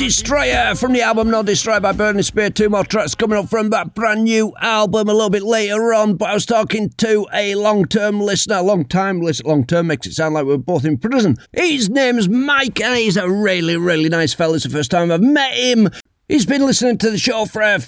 Destroyer 0.02 0.74
from 0.74 0.92
the 0.92 1.00
album 1.00 1.30
No 1.30 1.44
Destroyer 1.44 1.78
by 1.78 1.92
Burning 1.92 2.24
Spear. 2.24 2.50
Two 2.50 2.68
more 2.68 2.82
tracks 2.82 3.14
coming 3.14 3.38
up 3.38 3.48
from 3.48 3.70
that 3.70 3.94
brand 3.94 4.24
new 4.24 4.52
album 4.60 5.08
a 5.08 5.12
little 5.12 5.30
bit 5.30 5.44
later 5.44 5.94
on. 5.94 6.16
But 6.16 6.30
I 6.30 6.34
was 6.34 6.44
talking 6.44 6.90
to 6.98 7.28
a 7.32 7.54
long 7.54 7.84
term 7.84 8.20
listener, 8.20 8.60
long 8.62 8.84
time 8.84 9.20
listener. 9.20 9.50
Long 9.50 9.64
term 9.64 9.86
makes 9.86 10.08
it 10.08 10.14
sound 10.14 10.34
like 10.34 10.44
we're 10.44 10.56
both 10.56 10.84
in 10.84 10.98
prison. 10.98 11.36
His 11.52 11.88
name's 11.88 12.28
Mike 12.28 12.80
and 12.80 12.96
he's 12.96 13.16
a 13.16 13.30
really, 13.30 13.76
really 13.76 14.08
nice 14.08 14.34
fella. 14.34 14.56
It's 14.56 14.64
the 14.64 14.70
first 14.70 14.90
time 14.90 15.12
I've 15.12 15.22
met 15.22 15.54
him. 15.54 15.88
He's 16.28 16.46
been 16.46 16.66
listening 16.66 16.98
to 16.98 17.10
the 17.12 17.16
show 17.16 17.44
for 17.44 17.62
uh, 17.62 17.78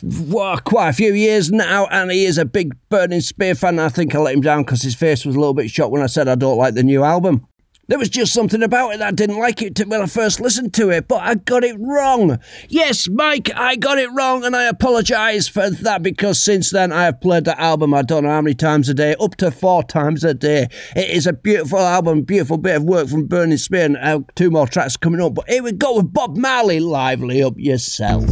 quite 0.58 0.90
a 0.90 0.92
few 0.92 1.14
years 1.14 1.50
now, 1.50 1.86
and 1.86 2.12
he 2.12 2.26
is 2.26 2.38
a 2.38 2.44
big 2.44 2.76
Burning 2.90 3.22
Spear 3.22 3.56
fan. 3.56 3.80
I 3.80 3.88
think 3.88 4.14
I 4.14 4.20
let 4.20 4.34
him 4.34 4.40
down 4.40 4.62
because 4.62 4.82
his 4.82 4.94
face 4.94 5.24
was 5.24 5.34
a 5.34 5.40
little 5.40 5.52
bit 5.52 5.68
shocked 5.68 5.90
when 5.90 6.02
I 6.02 6.06
said 6.06 6.28
I 6.28 6.36
don't 6.36 6.58
like 6.58 6.74
the 6.74 6.84
new 6.84 7.02
album. 7.02 7.48
There 7.86 7.98
was 7.98 8.08
just 8.08 8.32
something 8.32 8.62
about 8.62 8.94
it 8.94 8.98
that 8.98 9.08
I 9.08 9.10
didn't 9.10 9.38
like 9.38 9.60
it 9.60 9.78
when 9.86 10.00
I 10.00 10.06
first 10.06 10.40
listened 10.40 10.72
to 10.74 10.88
it, 10.88 11.06
but 11.06 11.20
I 11.20 11.34
got 11.34 11.64
it 11.64 11.76
wrong. 11.78 12.38
Yes, 12.68 13.08
Mike, 13.10 13.50
I 13.54 13.76
got 13.76 13.98
it 13.98 14.10
wrong, 14.12 14.42
and 14.44 14.56
I 14.56 14.64
apologise 14.64 15.48
for 15.48 15.68
that 15.68 16.02
because 16.02 16.42
since 16.42 16.70
then 16.70 16.92
I 16.92 17.04
have 17.04 17.20
played 17.20 17.44
that 17.44 17.58
album 17.58 17.92
I 17.92 18.02
don't 18.02 18.24
know 18.24 18.30
how 18.30 18.40
many 18.40 18.54
times 18.54 18.88
a 18.88 18.94
day, 18.94 19.14
up 19.20 19.36
to 19.36 19.50
four 19.50 19.82
times 19.82 20.24
a 20.24 20.32
day. 20.32 20.68
It 20.96 21.10
is 21.10 21.26
a 21.26 21.34
beautiful 21.34 21.80
album, 21.80 22.22
beautiful 22.22 22.56
bit 22.56 22.76
of 22.76 22.84
work 22.84 23.08
from 23.08 23.26
Burning 23.26 23.58
Spear, 23.58 23.84
and 23.84 23.96
uh, 23.98 24.20
two 24.34 24.50
more 24.50 24.66
tracks 24.66 24.96
coming 24.96 25.20
up. 25.20 25.34
But 25.34 25.48
here 25.50 25.62
we 25.62 25.72
go 25.72 25.96
with 25.96 26.12
Bob 26.12 26.36
Marley, 26.38 26.80
Lively 26.80 27.42
Up 27.42 27.54
Yourself. 27.58 28.24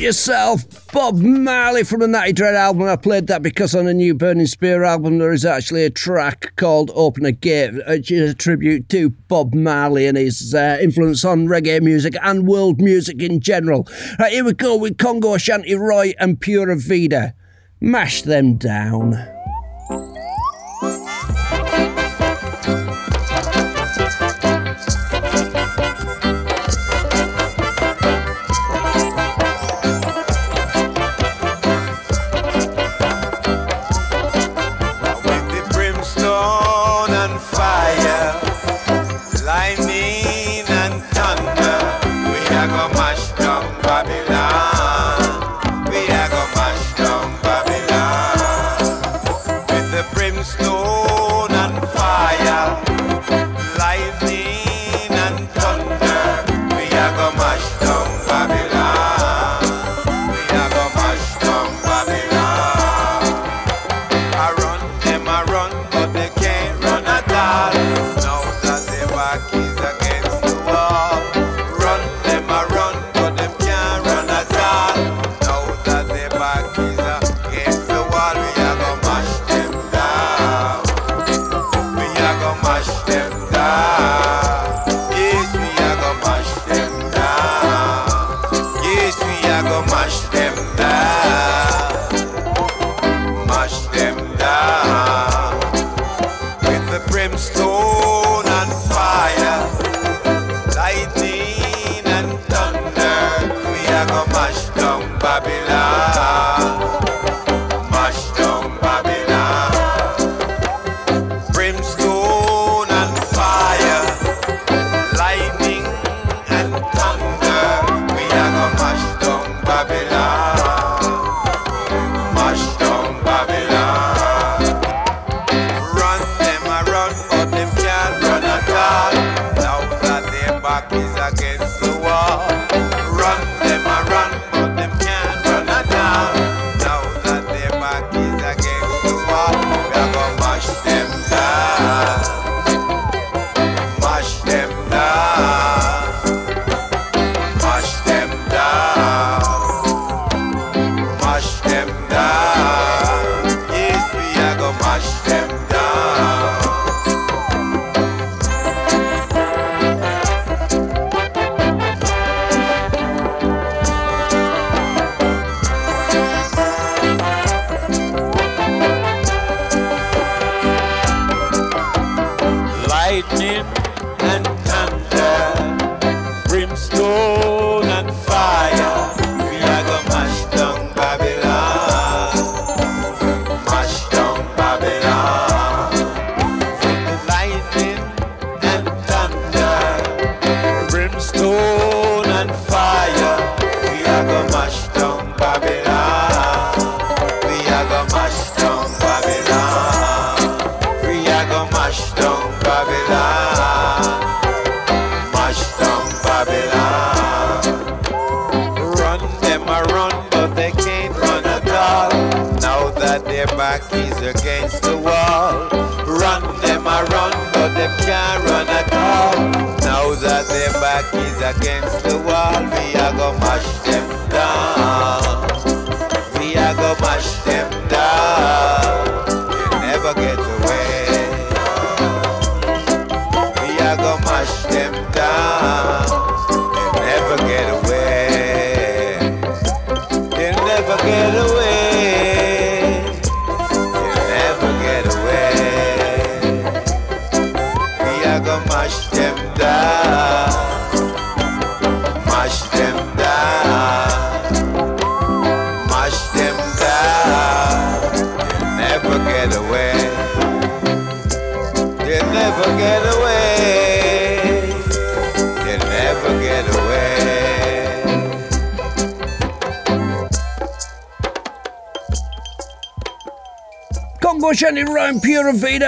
yourself, 0.00 0.64
Bob 0.92 1.18
Marley 1.18 1.84
from 1.84 2.00
the 2.00 2.08
Natty 2.08 2.32
Dread 2.32 2.54
album. 2.54 2.84
I 2.84 2.96
played 2.96 3.26
that 3.26 3.42
because 3.42 3.74
on 3.74 3.84
the 3.84 3.94
new 3.94 4.14
Burning 4.14 4.46
Spear 4.46 4.84
album, 4.84 5.18
there 5.18 5.32
is 5.32 5.44
actually 5.44 5.84
a 5.84 5.90
track 5.90 6.52
called 6.56 6.90
Open 6.94 7.26
a 7.26 7.32
Gate, 7.32 7.74
which 7.86 8.10
is 8.10 8.30
a 8.30 8.34
tribute 8.34 8.88
to 8.88 9.10
Bob 9.10 9.54
Marley 9.54 10.06
and 10.06 10.16
his 10.16 10.54
uh, 10.54 10.78
influence 10.80 11.24
on 11.24 11.46
reggae 11.46 11.82
music 11.82 12.14
and 12.22 12.46
world 12.46 12.80
music 12.80 13.22
in 13.22 13.40
general. 13.40 13.86
Right, 14.18 14.32
here 14.32 14.44
we 14.44 14.54
go 14.54 14.76
with 14.76 14.96
Congo 14.96 15.34
Ashanti 15.34 15.74
Roy 15.74 16.14
and 16.18 16.40
Pura 16.40 16.76
Vida. 16.76 17.34
Mash 17.80 18.22
them 18.22 18.56
down. 18.56 19.39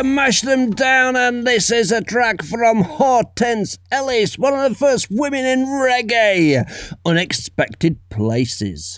mash 0.03 0.43
them 0.43 0.71
down, 0.71 1.17
and 1.17 1.47
this 1.47 1.71
is 1.71 1.93
a 1.93 2.01
track 2.01 2.43
from 2.43 2.83
Hortense 2.83 3.79
Ellis, 3.91 4.39
one 4.39 4.55
of 4.55 4.71
the 4.71 4.77
first 4.77 5.09
women 5.11 5.45
in 5.45 5.67
reggae. 5.67 6.65
Unexpected 7.05 7.99
Places. 8.11 8.92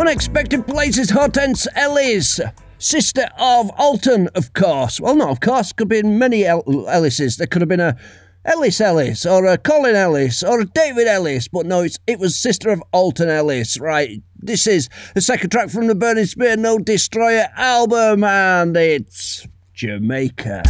Unexpected 0.00 0.66
Places 0.66 1.10
Hortense 1.10 1.68
Ellis. 1.76 2.40
Sister 2.78 3.28
of 3.38 3.70
Alton, 3.76 4.28
of 4.34 4.54
course. 4.54 4.98
Well, 4.98 5.14
not 5.14 5.28
of 5.28 5.40
course. 5.40 5.74
Could 5.74 5.90
be 5.90 6.02
many 6.02 6.46
El- 6.46 6.62
Ellises. 6.62 7.36
There 7.36 7.46
could 7.46 7.60
have 7.60 7.68
been 7.68 7.80
a 7.80 7.98
Ellis 8.46 8.80
Ellis 8.80 9.26
or 9.26 9.44
a 9.44 9.58
Colin 9.58 9.94
Ellis 9.94 10.42
or 10.42 10.62
a 10.62 10.64
David 10.64 11.06
Ellis, 11.06 11.48
but 11.48 11.66
no, 11.66 11.82
it's, 11.82 11.98
it 12.06 12.18
was 12.18 12.34
sister 12.34 12.70
of 12.70 12.82
Alton 12.92 13.28
Ellis, 13.28 13.78
right? 13.78 14.22
This 14.38 14.66
is 14.66 14.88
the 15.14 15.20
second 15.20 15.50
track 15.50 15.68
from 15.68 15.86
the 15.86 15.94
Burning 15.94 16.24
Spear 16.24 16.56
No 16.56 16.78
Destroyer 16.78 17.48
album, 17.54 18.24
and 18.24 18.74
it's 18.78 19.46
Jamaica. 19.74 20.62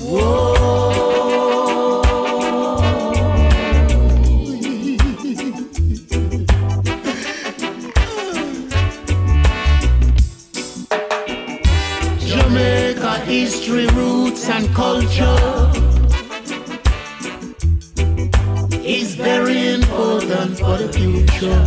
Whoa. 0.00 0.55
history, 13.26 13.88
roots, 13.88 14.48
and 14.48 14.72
culture 14.72 15.72
is 18.84 19.16
very 19.16 19.74
important 19.74 20.56
for 20.56 20.76
the 20.78 20.88
future. 20.92 21.60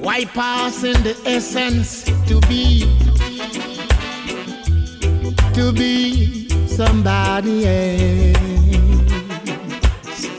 Bypassing 0.00 1.02
the 1.02 1.14
essence 1.26 2.04
to 2.26 2.40
be, 2.48 2.88
to 5.52 5.70
be 5.72 6.48
somebody 6.66 7.66
else. 7.66 8.38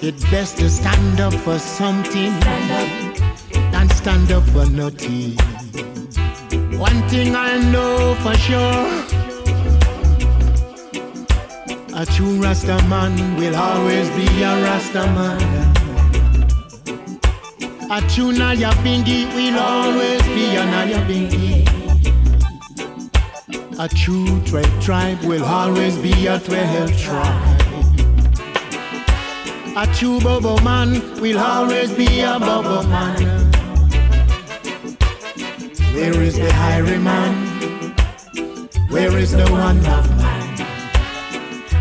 It's 0.01 0.23
best 0.31 0.57
to 0.57 0.69
stand 0.69 1.21
up 1.21 1.35
for 1.35 1.59
something 1.59 2.33
stand 2.41 2.71
up. 2.71 3.71
than 3.71 3.89
stand 3.89 4.31
up 4.31 4.43
for 4.45 4.65
nothing. 4.71 5.58
One 6.79 7.01
thing 7.09 7.35
I 7.35 7.57
know 7.71 8.15
for 8.23 8.33
sure. 8.35 8.85
A 11.93 12.05
true 12.05 12.41
Rasta 12.41 12.81
man 12.87 13.35
will 13.35 13.53
always 13.53 14.09
be 14.11 14.43
a 14.43 14.63
Rasta 14.63 15.05
man. 15.11 15.41
A 17.91 17.99
true 18.09 18.31
Naya 18.31 18.71
Bingi 18.83 19.27
will 19.35 19.59
always 19.59 20.23
be 20.23 20.55
a 20.55 20.63
Nyabinghi. 20.71 21.67
A 23.77 23.87
true 23.89 24.39
twelve 24.45 24.81
tribe 24.81 25.19
will 25.23 25.43
always 25.43 25.97
be 25.97 26.27
a 26.27 26.39
twelve 26.39 26.97
tribe. 26.97 27.61
A 29.75 29.85
true 29.95 30.19
Bobo 30.21 30.57
man 30.63 31.01
will 31.19 31.39
always 31.39 31.91
be 31.93 32.21
a 32.21 32.39
Bobo 32.39 32.83
man. 32.83 33.38
Where 35.93 36.21
is 36.21 36.35
the 36.35 36.51
highwayman? 36.53 37.33
Where 38.89 39.17
is 39.17 39.31
the 39.31 39.47
one 39.51 39.79
of 39.79 40.09
man? 40.17 40.55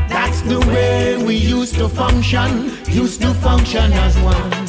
That's 0.08 0.40
the 0.42 0.60
way 0.60 1.22
we 1.22 1.36
used 1.36 1.74
to 1.76 1.88
function, 1.88 2.72
used 2.88 3.20
to 3.22 3.32
function 3.34 3.92
as 3.92 4.18
one. 4.18 4.68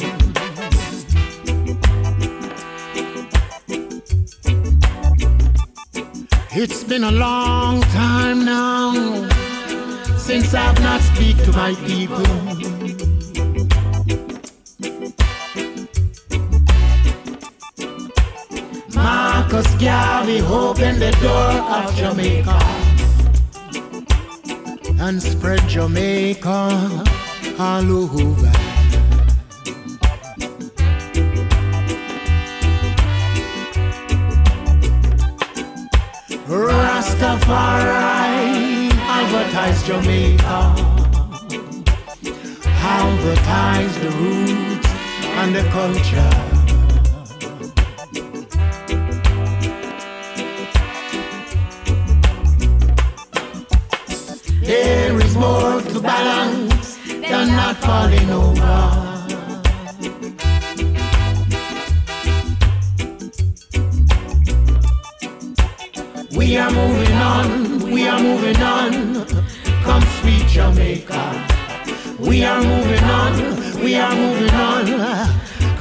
It's 6.52 6.84
been 6.84 7.04
a 7.04 7.12
long 7.12 7.80
time 7.82 8.44
now 8.44 9.28
since 10.18 10.54
I've 10.54 10.80
not 10.80 11.00
speak 11.00 11.36
to 11.44 11.52
my 11.52 11.74
people. 11.86 12.89
Marcus 19.52 19.74
Garvey 19.82 20.40
opened 20.42 21.02
the 21.02 21.10
door 21.20 21.50
of 21.74 21.92
Jamaica 21.96 22.56
and 25.02 25.20
spread 25.20 25.58
Jamaica 25.68 27.04
all 27.58 27.90
over. 27.90 28.52
Rastafari 36.46 37.72
advertise 39.18 39.82
Jamaica, 39.82 40.74
advertise 42.78 43.98
the 43.98 44.10
roots 44.10 44.88
and 45.40 45.52
the 45.56 45.62
culture. 45.70 46.49
Balance 56.10 56.96
than 57.30 57.46
not 57.56 57.76
falling 57.86 58.30
over. 58.42 58.78
We 66.38 66.56
are 66.56 66.72
moving 66.80 67.16
on, 67.32 67.46
we 67.94 68.08
are 68.08 68.22
moving 68.28 68.60
on. 68.76 68.92
Come 69.86 70.04
sweet 70.18 70.46
Jamaica. 70.56 71.24
We 72.28 72.44
are 72.44 72.62
moving 72.70 73.04
on, 73.20 73.34
we 73.84 73.92
are 74.04 74.14
moving 74.22 74.54
on. 74.68 74.84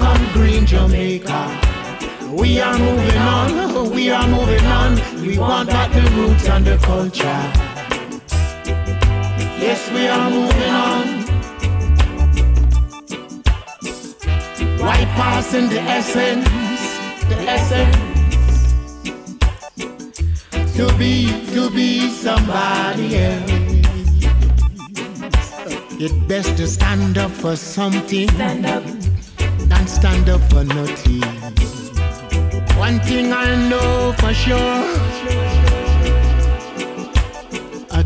Come 0.01 0.23
green 0.33 0.65
Jamaica. 0.65 1.41
We 2.41 2.49
are 2.61 2.77
moving 2.77 3.17
on, 3.17 3.91
we 3.95 4.11
are 4.11 4.27
moving 4.27 4.65
on. 4.79 4.91
We 5.25 5.39
want 5.39 5.69
back 5.69 5.91
the 5.91 6.05
roots 6.17 6.47
and 6.47 6.65
the 6.65 6.77
culture. 6.77 7.68
Yes, 9.61 9.91
we 9.91 10.07
are 10.07 10.29
moving 10.29 10.71
on. 10.71 11.07
Why 14.79 15.03
passing 15.19 15.67
the 15.67 15.81
essence, 15.81 16.47
the 17.27 17.35
essence? 17.55 17.97
To 20.77 20.87
be, 20.97 21.27
to 21.53 21.69
be 21.71 22.09
somebody 22.09 23.17
else. 23.17 23.51
It's 26.01 26.13
best 26.29 26.55
to 26.55 26.65
stand 26.65 27.17
up 27.17 27.31
for 27.31 27.57
something 27.57 28.29
stand 28.29 28.65
up. 28.65 28.83
than 29.67 29.87
stand 29.87 30.29
up 30.29 30.39
for 30.49 30.63
nothing. 30.63 31.21
One 32.77 33.01
thing 33.01 33.33
I 33.33 33.69
know 33.69 34.13
for 34.19 34.33
sure. 34.33 35.08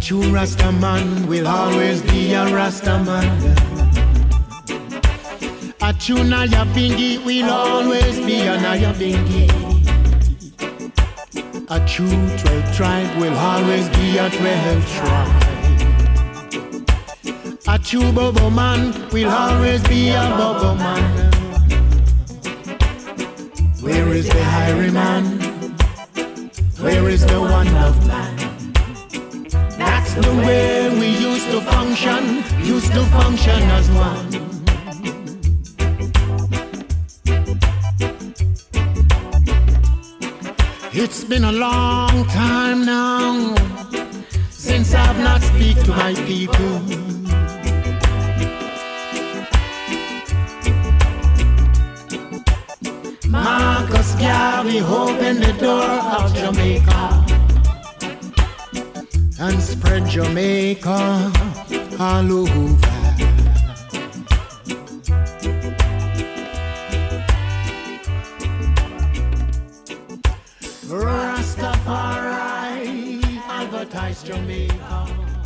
True 0.03 0.33
Rasta 0.33 0.69
man 0.69 1.27
will 1.27 1.47
always 1.47 2.01
be 2.01 2.33
a 2.33 2.43
Rasta 2.53 3.01
man. 3.05 3.55
A 5.81 5.93
true 5.93 6.25
Naya 6.25 6.65
Bingi 6.75 7.23
will 7.25 7.49
always 7.49 8.17
be 8.17 8.41
a 8.41 8.57
Nyabinghi. 8.57 9.47
A 11.69 11.79
true 11.87 12.37
twelve 12.37 12.75
tribe 12.75 13.17
will 13.17 13.33
always 13.33 13.87
be 13.95 14.17
a 14.17 14.29
twelve 14.29 14.85
tribe. 14.91 15.43
A 17.69 17.79
true 17.79 18.11
Bobo 18.11 18.49
man 18.49 18.91
will 19.13 19.29
always 19.29 19.81
be 19.87 20.09
a 20.09 20.21
Bobo 20.37 20.75
man. 20.75 21.31
Where 23.79 24.09
is 24.09 24.27
the 24.27 24.43
highwayman? 24.43 25.39
Where 26.81 27.07
is 27.07 27.25
the 27.25 27.39
one 27.39 27.69
of 27.77 28.05
man? 28.05 28.32
The 30.13 30.43
way 30.45 30.89
we 30.99 31.07
used 31.07 31.49
to 31.49 31.59
function, 31.61 32.43
used 32.63 32.93
to 32.93 33.03
function 33.05 33.59
as 33.77 33.89
one. 33.89 34.43
It's 40.93 41.23
been 41.23 41.45
a 41.45 41.51
long 41.51 42.27
time 42.27 42.85
now 42.85 43.55
since 44.51 44.93
I've 44.93 45.17
not 45.17 45.41
speak 45.41 45.81
to 45.85 45.89
my 45.89 46.13
people. 46.29 46.79
Marcus 53.27 54.13
Garvey 54.13 54.79
opened 54.81 55.41
the 55.41 55.53
door 55.59 55.89
of 56.19 56.35
Jamaica 56.35 57.42
and 59.43 59.61
spread 59.61 60.07
Jamaica 60.07 61.31
all 61.99 62.31
over. 62.31 62.77
Rastafari 70.87 72.39
advertise 73.49 74.23
Jamaica. 74.23 75.42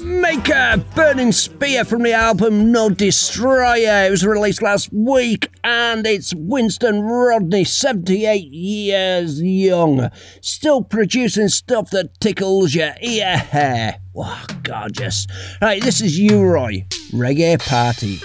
Jamaica 0.00 0.82
Burning 0.94 1.30
Spear 1.30 1.84
from 1.84 2.02
the 2.04 2.14
album 2.14 2.72
No 2.72 2.88
Destroyer. 2.88 4.06
It 4.06 4.10
was 4.10 4.24
released 4.24 4.62
last 4.62 4.90
week 4.94 5.50
and 5.62 6.06
it's 6.06 6.32
Winston 6.34 7.02
Rodney, 7.02 7.64
78 7.64 8.50
years 8.50 9.42
young. 9.42 10.08
Still 10.40 10.82
producing 10.82 11.48
stuff 11.48 11.90
that 11.90 12.18
tickles 12.18 12.74
your 12.74 12.94
ear 13.02 13.36
hair. 13.36 13.98
Wow, 14.14 14.42
gorgeous. 14.62 15.26
Right, 15.60 15.82
this 15.82 16.00
is 16.00 16.18
U-Roy, 16.18 16.86
Reggae 17.12 17.58
Party. 17.58 18.20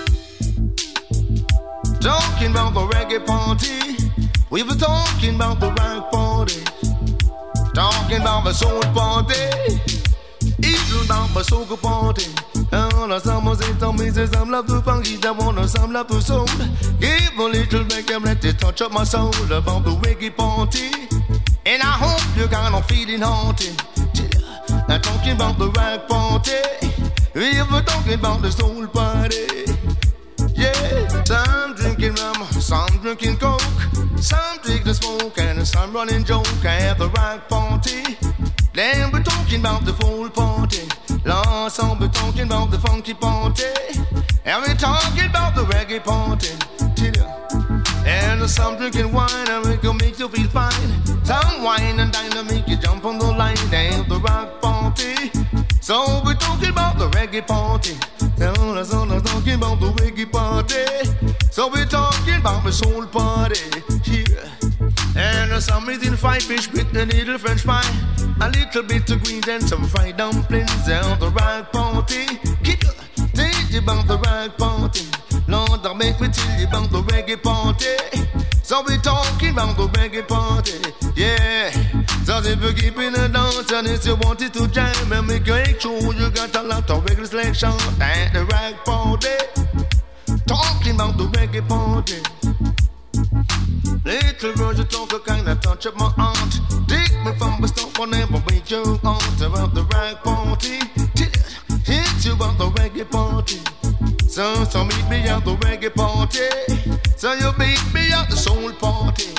Talking 1.99 2.51
about 2.51 2.73
the 2.73 2.87
reggae 2.87 3.25
party. 3.25 4.11
We 4.49 4.63
were 4.63 4.75
talking 4.75 5.35
about 5.35 5.59
the 5.59 5.73
rock 5.73 6.09
party. 6.09 6.63
Talking 7.73 8.21
about 8.21 8.45
the 8.45 8.53
soul 8.53 8.81
party. 8.93 10.04
Soca 11.45 11.79
party. 11.79 12.25
And 12.71 13.11
on 13.11 13.21
someone 13.21 13.55
say 13.55 13.71
to 13.77 13.93
me, 13.93 14.09
say 14.09 14.25
some 14.25 14.49
love 14.49 14.65
to 14.67 14.81
funky, 14.81 15.19
I 15.23 15.31
want 15.31 15.69
some 15.69 15.93
love 15.93 16.07
to 16.07 16.19
soul. 16.19 16.47
Give 16.99 17.37
a 17.37 17.43
little 17.43 17.83
reggae, 17.83 18.23
let 18.23 18.43
it 18.43 18.57
touch 18.57 18.81
up 18.81 18.91
my 18.91 19.03
soul 19.03 19.29
about 19.51 19.83
the 19.83 19.91
reggae 20.01 20.35
party. 20.35 20.89
And 21.67 21.83
I 21.83 21.93
hope 22.01 22.37
you're 22.37 22.47
kind 22.47 22.73
of 22.73 22.85
feeling 22.87 23.21
haunted. 23.21 23.79
I'm 24.89 25.01
talking 25.01 25.33
about 25.33 25.59
the 25.59 25.69
rock 25.69 26.07
party. 26.07 26.61
We 27.35 27.61
were 27.71 27.83
talking 27.83 28.13
about 28.13 28.41
the 28.41 28.51
soul 28.51 28.87
party. 28.87 29.45
Yeah, 30.55 31.23
some 31.25 31.75
drinking 31.75 32.15
rum, 32.15 32.43
some 32.53 32.97
drinking 33.03 33.37
coke, 33.37 33.61
some 34.17 34.57
drink 34.63 34.87
smoke, 34.87 35.37
and 35.37 35.67
some 35.67 35.93
running 35.93 36.23
joke 36.23 36.47
at 36.65 36.97
the 36.97 37.09
rock 37.09 37.47
party. 37.49 38.17
We're 38.77 39.23
talking 39.23 39.61
about 39.61 39.85
the 39.85 39.93
full 39.93 40.29
party. 40.29 40.81
We're 41.23 42.09
talking 42.09 42.41
about 42.41 42.71
the 42.71 42.77
funky 42.77 43.13
party. 43.13 43.63
And 44.43 44.65
we're 44.65 44.75
talking 44.75 45.29
about 45.29 45.55
the 45.55 45.63
reggae 45.63 46.03
party. 46.03 46.51
And 48.05 48.49
some 48.49 48.75
drinking 48.75 49.13
wine 49.13 49.47
and 49.47 49.65
we 49.65 49.77
can 49.77 49.95
make 49.95 50.19
you 50.19 50.27
feel 50.27 50.49
fine. 50.49 50.91
Some 51.23 51.63
wine 51.63 52.01
and 52.01 52.11
dine 52.11 52.31
to 52.31 52.43
make 52.43 52.67
you 52.67 52.75
jump 52.75 53.05
on 53.05 53.17
the 53.17 53.31
line 53.31 53.55
and 53.73 54.09
the 54.09 54.19
rock 54.19 54.61
party. 54.61 55.31
So 55.79 56.21
we're 56.25 56.33
talking 56.33 56.71
about 56.71 56.97
the 56.97 57.07
reggae 57.11 57.47
party. 57.47 57.95
Now 58.37 58.73
that's 58.73 58.93
all 58.93 59.07
talking 59.07 59.53
about 59.53 59.79
the 59.79 59.91
reggae 60.03 60.29
party. 60.29 60.83
So 61.49 61.69
we're 61.69 61.85
talking 61.85 62.35
about 62.41 62.65
the 62.65 62.73
soul 62.73 63.05
party. 63.07 63.55
Yeah. 64.03 64.54
And 65.15 65.63
some 65.63 65.89
eating 65.89 66.17
fried 66.17 66.43
fish 66.43 66.71
with 66.71 66.95
a 66.95 67.05
little 67.05 67.37
French 67.37 67.61
fry. 67.61 67.83
a 68.41 68.49
little 68.49 68.83
bit 68.83 69.09
of 69.09 69.23
greens 69.23 69.47
and 69.47 69.63
some 69.63 69.85
fried 69.85 70.17
dumplings 70.17 70.89
and 70.89 71.19
the 71.21 71.29
rock 71.29 71.71
party. 71.71 72.25
Kick 72.63 72.83
Tell 73.33 73.69
you 73.69 73.79
about 73.79 74.07
the 74.07 74.17
rock 74.17 74.57
party. 74.57 75.05
Lord, 75.47 75.83
don't 75.83 75.97
make 75.97 76.19
me 76.19 76.27
tell 76.29 76.59
you 76.59 76.67
about 76.67 76.89
the 76.91 77.01
reggae 77.03 77.41
party. 77.41 77.95
So 78.63 78.81
we 78.87 78.97
talking 78.97 79.51
about 79.51 79.77
the 79.77 79.87
reggae 79.99 80.27
party, 80.27 80.79
yeah. 81.15 81.69
So 82.23 82.39
if 82.39 82.61
you're 82.61 82.73
keeping 82.73 83.13
a 83.15 83.29
dance 83.29 83.71
and 83.71 83.87
if 83.87 84.05
you 84.05 84.15
want 84.15 84.41
it 84.41 84.53
to 84.53 84.67
jam 84.67 85.11
and 85.11 85.27
make 85.27 85.45
your 85.45 85.63
sure 85.79 86.13
you 86.13 86.29
got 86.31 86.55
a 86.55 86.63
lot 86.63 86.89
of 86.89 87.05
regular 87.05 87.27
selection 87.27 87.69
at 88.01 88.33
the 88.33 88.45
rock 88.45 88.83
party. 88.83 89.35
Talking 90.47 90.95
about 90.95 91.17
the 91.17 91.25
reggae 91.35 91.67
party. 91.67 92.34
Little 94.03 94.53
girls, 94.55 94.77
you 94.77 94.85
talk 94.85 95.13
a 95.13 95.19
kind 95.19 95.47
of 95.49 95.59
touch 95.61 95.85
of 95.85 95.95
my 95.95 96.09
heart. 96.17 96.59
Take 96.87 97.13
me 97.23 97.31
from 97.37 97.61
the 97.61 97.67
stop 97.67 97.97
whenever 97.97 98.41
we 98.47 98.61
you 98.67 98.99
out 99.03 99.41
about 99.41 99.73
the 99.73 99.83
rock 99.91 100.23
party. 100.23 100.79
Hit 101.85 102.25
you 102.25 102.33
about 102.33 102.57
the 102.57 102.69
reggae 102.77 103.09
party. 103.09 103.59
So, 104.27 104.63
so 104.65 104.83
meet 104.83 105.09
me 105.09 105.17
at 105.27 105.45
the 105.45 105.55
reggae 105.57 105.93
party. 105.93 106.49
So 107.15 107.33
you 107.33 107.51
beat 107.53 107.81
me 107.93 108.11
at 108.11 108.29
the 108.29 108.35
soul 108.35 108.71
party. 108.73 109.33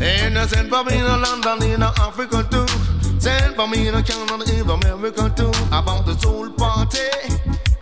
And 0.00 0.38
I 0.38 0.46
send 0.46 0.68
for 0.68 0.84
me 0.84 0.98
to 0.98 1.16
London, 1.16 1.70
in 1.70 1.82
Africa 1.82 2.46
too. 2.50 2.66
Send 3.18 3.56
for 3.56 3.66
me 3.66 3.90
to 3.90 4.02
Canada, 4.02 4.44
in 4.54 4.68
America 4.68 5.32
too. 5.34 5.52
About 5.68 6.04
the 6.06 6.16
soul 6.18 6.50
party. 6.50 7.08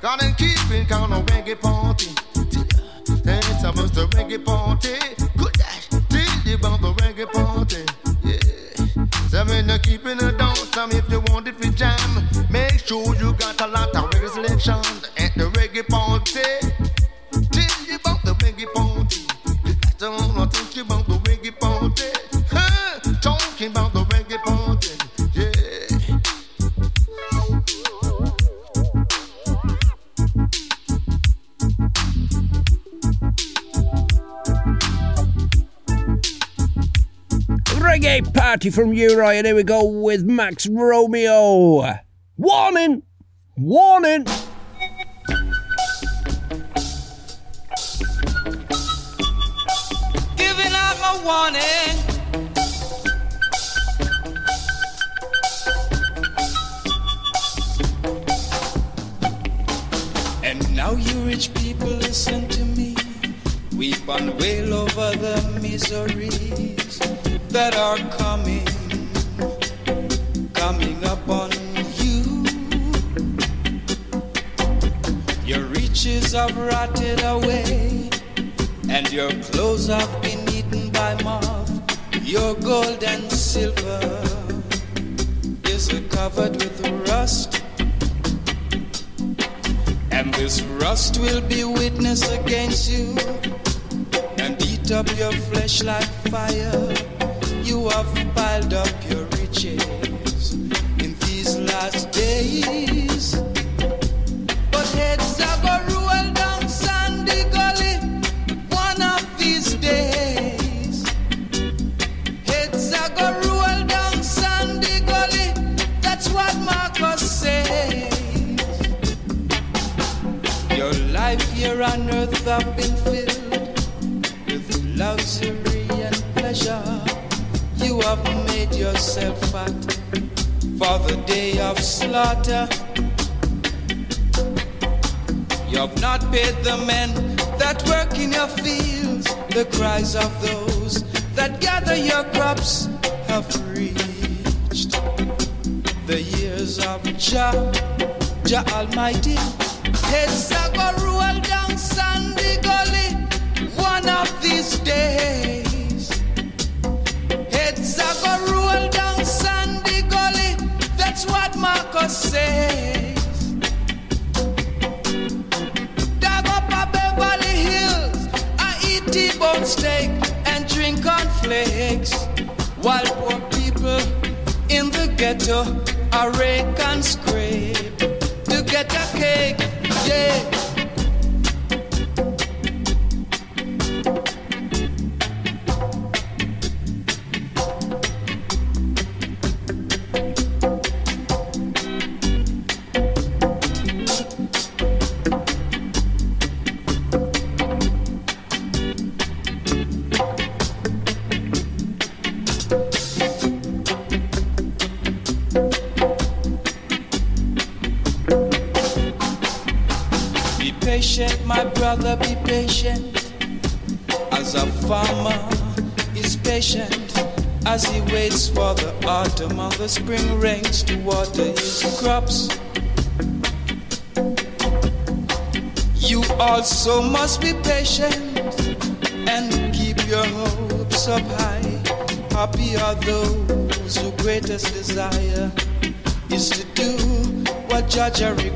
Gotta 0.01 0.35
keep 0.37 0.71
it 0.71 0.89
count 0.89 1.13
of 1.13 1.27
reggae 1.27 1.61
party. 1.61 2.11
That's 3.25 3.65
about 3.65 3.93
the 3.93 4.07
reggae 4.15 4.45
party. 4.45 4.95
The 6.85 6.93
reggae 7.01 7.33
party. 7.33 7.85
Keeping 9.83 10.19
some 10.73 10.91
if 10.93 11.11
you 11.11 11.21
want 11.29 11.47
jam, 11.77 12.29
make 12.51 12.79
sure 12.87 13.15
you 13.17 13.33
got 13.35 13.61
a 13.61 13.67
lot 13.67 13.95
of 13.95 14.11
reggae 14.11 14.29
selection 14.31 14.81
at 15.19 15.35
the 15.35 15.45
reggae 15.55 15.87
party. 15.87 16.24
Party 38.55 38.71
from 38.71 38.93
U-Roy, 38.93 39.39
and 39.39 39.47
here 39.49 39.57
we 39.57 39.65
go 39.65 39.85
with 39.85 40.23
Max 40.23 40.69
Romeo. 40.69 41.99
Warning! 42.37 43.03
Warning! 43.57 44.27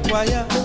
voyant. 0.09 0.58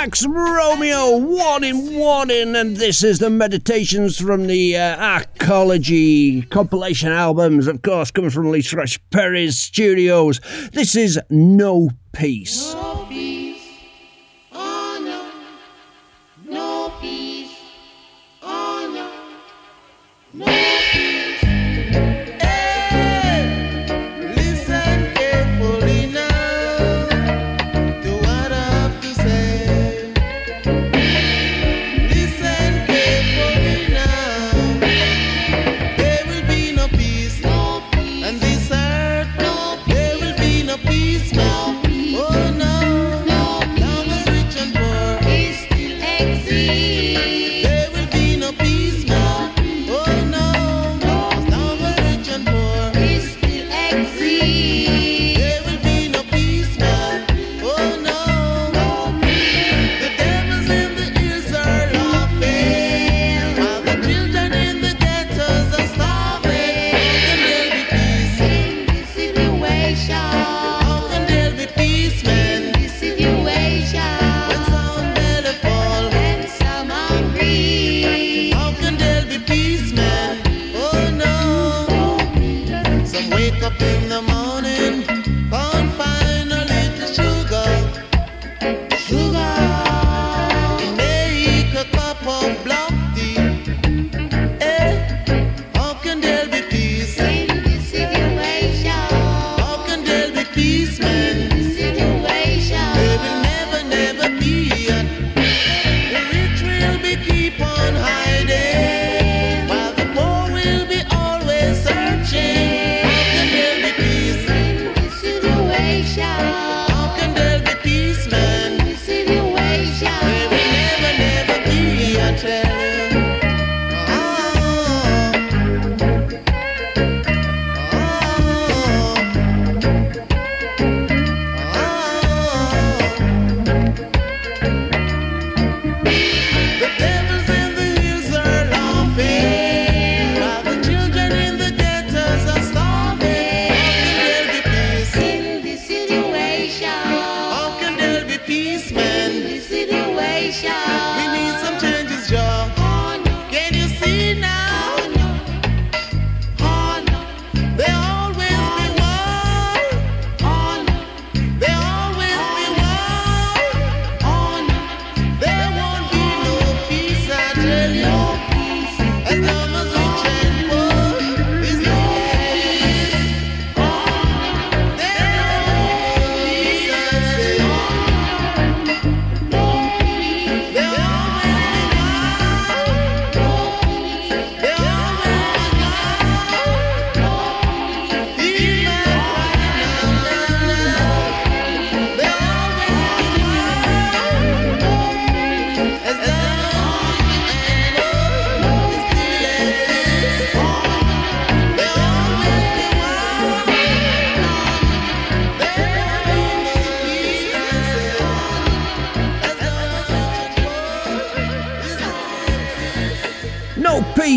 Max 0.00 0.24
Romeo, 0.26 1.18
one 1.18 1.62
in 1.62 1.94
one 1.94 2.30
in, 2.30 2.56
and 2.56 2.74
this 2.74 3.04
is 3.04 3.18
the 3.18 3.28
meditations 3.28 4.18
from 4.18 4.46
the 4.46 4.74
uh, 4.74 4.96
Arkology 4.96 6.48
compilation 6.48 7.12
albums, 7.12 7.66
of 7.66 7.82
course, 7.82 8.10
coming 8.10 8.30
from 8.30 8.50
Lee 8.50 8.62
Scratch 8.62 8.98
Perry's 9.10 9.60
studios. 9.60 10.40
This 10.72 10.96
is 10.96 11.20
No 11.28 11.90
Peace. 12.14 12.72
No. 12.72 12.99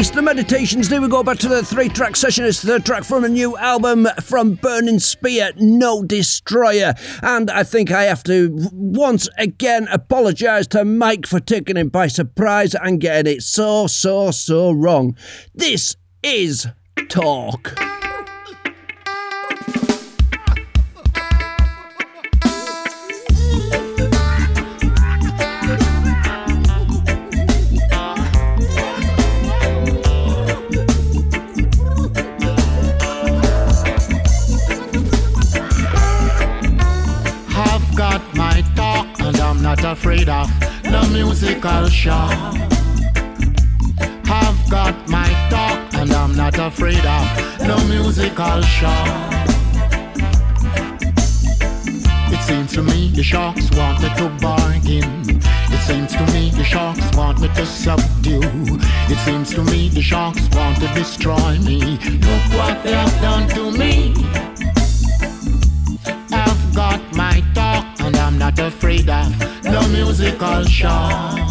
release 0.04 0.16
the 0.16 0.22
meditations. 0.22 0.90
There 0.90 1.02
we 1.02 1.08
go 1.08 1.24
back 1.24 1.38
to 1.38 1.48
the 1.48 1.64
three 1.64 1.88
track 1.88 2.18
session. 2.18 2.44
It's 2.44 2.62
the 2.62 2.74
third 2.74 2.86
track 2.86 3.06
from 3.06 3.24
a 3.24 3.30
new 3.30 3.56
album 3.56 4.06
from 4.22 4.56
Burning 4.56 5.00
Spear, 5.00 5.52
No 5.56 6.04
Destroyer. 6.04 6.94
And 7.22 7.50
I 7.50 7.64
think 7.64 7.90
I 7.90 8.04
have 8.04 8.22
to 8.26 8.50
once 8.74 9.30
again 9.38 9.88
apologise 9.90 10.68
to 10.68 10.84
Mike 10.84 11.26
for 11.26 11.40
taking 11.40 11.78
him 11.78 11.88
by 11.88 12.08
surprise 12.08 12.76
and 12.76 13.00
getting 13.00 13.38
it 13.38 13.44
so, 13.44 13.88
so, 13.88 14.32
so 14.32 14.72
wrong. 14.72 15.16
This 15.56 15.96
is 16.22 16.68
Talk. 17.08 17.93
Not 40.26 40.30
afraid 40.30 40.30
of 40.30 40.84
the 40.84 41.14
musical 41.14 41.88
shock. 41.88 42.56
I've 44.26 44.70
got 44.70 45.10
my 45.10 45.28
talk 45.50 45.94
and 45.96 46.12
I'm 46.12 46.36
not 46.36 46.58
afraid 46.58 47.06
of 47.06 47.68
no 47.68 47.78
musical 47.88 48.62
shock. 48.62 49.34
It 52.32 52.42
seems 52.42 52.74
to 52.74 52.84
me 52.84 53.10
the 53.10 53.24
sharks 53.24 53.70
want 53.72 54.02
me 54.02 54.10
to 54.16 54.30
bargain. 54.42 55.42
It 55.72 55.82
seems 55.88 56.14
to 56.14 56.26
me 56.34 56.52
the 56.52 56.64
sharks 56.64 57.16
want 57.16 57.42
me 57.42 57.48
to 57.50 57.66
subdue. 57.66 58.42
It 59.10 59.18
seems 59.26 59.54
to 59.56 59.64
me 59.64 59.90
the 59.90 60.02
sharks 60.02 60.48
want 60.54 60.80
to 60.82 60.88
destroy 60.94 61.58
me. 61.60 61.80
Look 61.80 62.46
what 62.60 62.84
they 62.84 62.94
have 62.94 63.22
done 63.22 63.48
to 63.50 63.72
me. 63.72 64.14
I've 66.32 66.76
got 66.76 67.02
my 67.16 67.44
talk 67.54 67.86
and 68.00 68.16
I'm 68.16 68.38
not 68.38 68.60
afraid 68.60 69.10
of 69.10 69.53
no 69.74 69.88
musical 69.88 70.64
shock. 70.66 71.50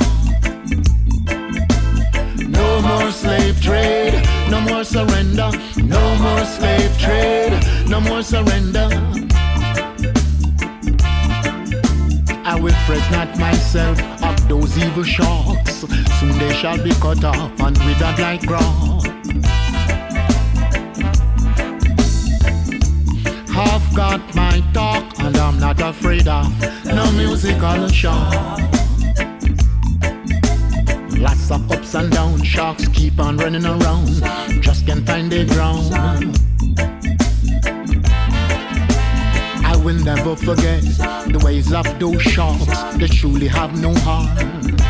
No 2.38 2.80
more 2.80 3.10
slave 3.10 3.60
trade, 3.60 4.14
no 4.48 4.60
more 4.60 4.84
surrender, 4.84 5.50
no 5.76 6.02
more 6.24 6.44
slave 6.44 6.96
trade, 7.00 7.52
no 7.88 8.00
more 8.00 8.22
surrender. 8.22 8.88
I 12.44 12.58
will 12.62 12.78
fret 12.86 13.04
not 13.10 13.36
myself 13.38 13.98
of 14.22 14.48
those 14.48 14.78
evil 14.78 15.02
sharks. 15.02 15.84
Soon 16.20 16.38
they 16.38 16.54
shall 16.54 16.80
be 16.80 16.92
cut 17.00 17.24
off 17.24 17.60
and 17.60 17.76
withered 17.78 18.18
like 18.20 18.42
grass. 18.46 19.01
I've 23.54 23.94
got 23.94 24.34
my 24.34 24.62
talk 24.72 25.04
and 25.18 25.36
I'm 25.36 25.60
not 25.60 25.80
afraid 25.80 26.26
of 26.26 26.48
no 26.86 27.10
musical 27.12 27.88
shock. 27.88 28.58
Lots 31.18 31.50
of 31.50 31.70
ups 31.70 31.94
and 31.94 32.10
downs, 32.10 32.46
sharks 32.46 32.88
keep 32.88 33.20
on 33.20 33.36
running 33.36 33.66
around, 33.66 34.22
just 34.62 34.86
can't 34.86 35.06
find 35.06 35.30
their 35.30 35.44
ground. 35.46 35.92
I 39.64 39.76
will 39.84 40.02
never 40.02 40.34
forget 40.34 40.82
the 40.82 41.40
ways 41.44 41.72
of 41.72 41.86
those 41.98 42.22
sharks 42.22 42.66
that 42.66 43.10
truly 43.12 43.48
have 43.48 43.80
no 43.80 43.94
heart. 44.00 44.81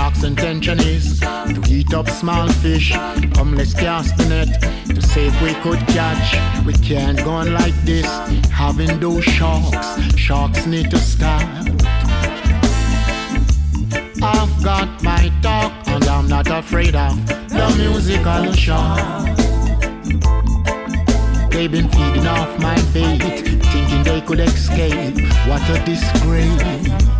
Sharks' 0.00 0.24
intention 0.24 0.80
is 0.80 1.20
to 1.20 1.62
eat 1.68 1.92
up 1.92 2.08
small 2.08 2.48
fish. 2.48 2.90
Come, 3.34 3.54
let's 3.54 3.74
cast 3.74 4.16
the 4.16 4.24
net 4.30 4.48
to 4.86 5.02
see 5.02 5.26
if 5.26 5.42
we 5.42 5.52
could 5.60 5.78
catch. 5.88 6.64
We 6.64 6.72
can't 6.72 7.18
go 7.22 7.32
on 7.32 7.52
like 7.52 7.74
this, 7.84 8.06
having 8.48 8.98
those 8.98 9.22
sharks. 9.24 10.16
Sharks 10.16 10.64
need 10.64 10.90
to 10.92 10.98
stop. 10.98 11.42
I've 14.22 14.64
got 14.64 14.88
my 15.02 15.30
talk 15.42 15.70
and 15.88 16.04
I'm 16.04 16.28
not 16.28 16.46
afraid 16.48 16.96
of 16.96 17.14
the 17.50 17.68
musical 17.76 18.54
shock. 18.54 18.98
They've 21.50 21.70
been 21.70 21.90
feeding 21.90 22.26
off 22.26 22.58
my 22.58 22.80
bait, 22.94 23.20
thinking 23.70 24.02
they 24.02 24.22
could 24.22 24.40
escape. 24.40 25.20
What 25.46 25.60
a 25.68 25.84
disgrace. 25.84 27.19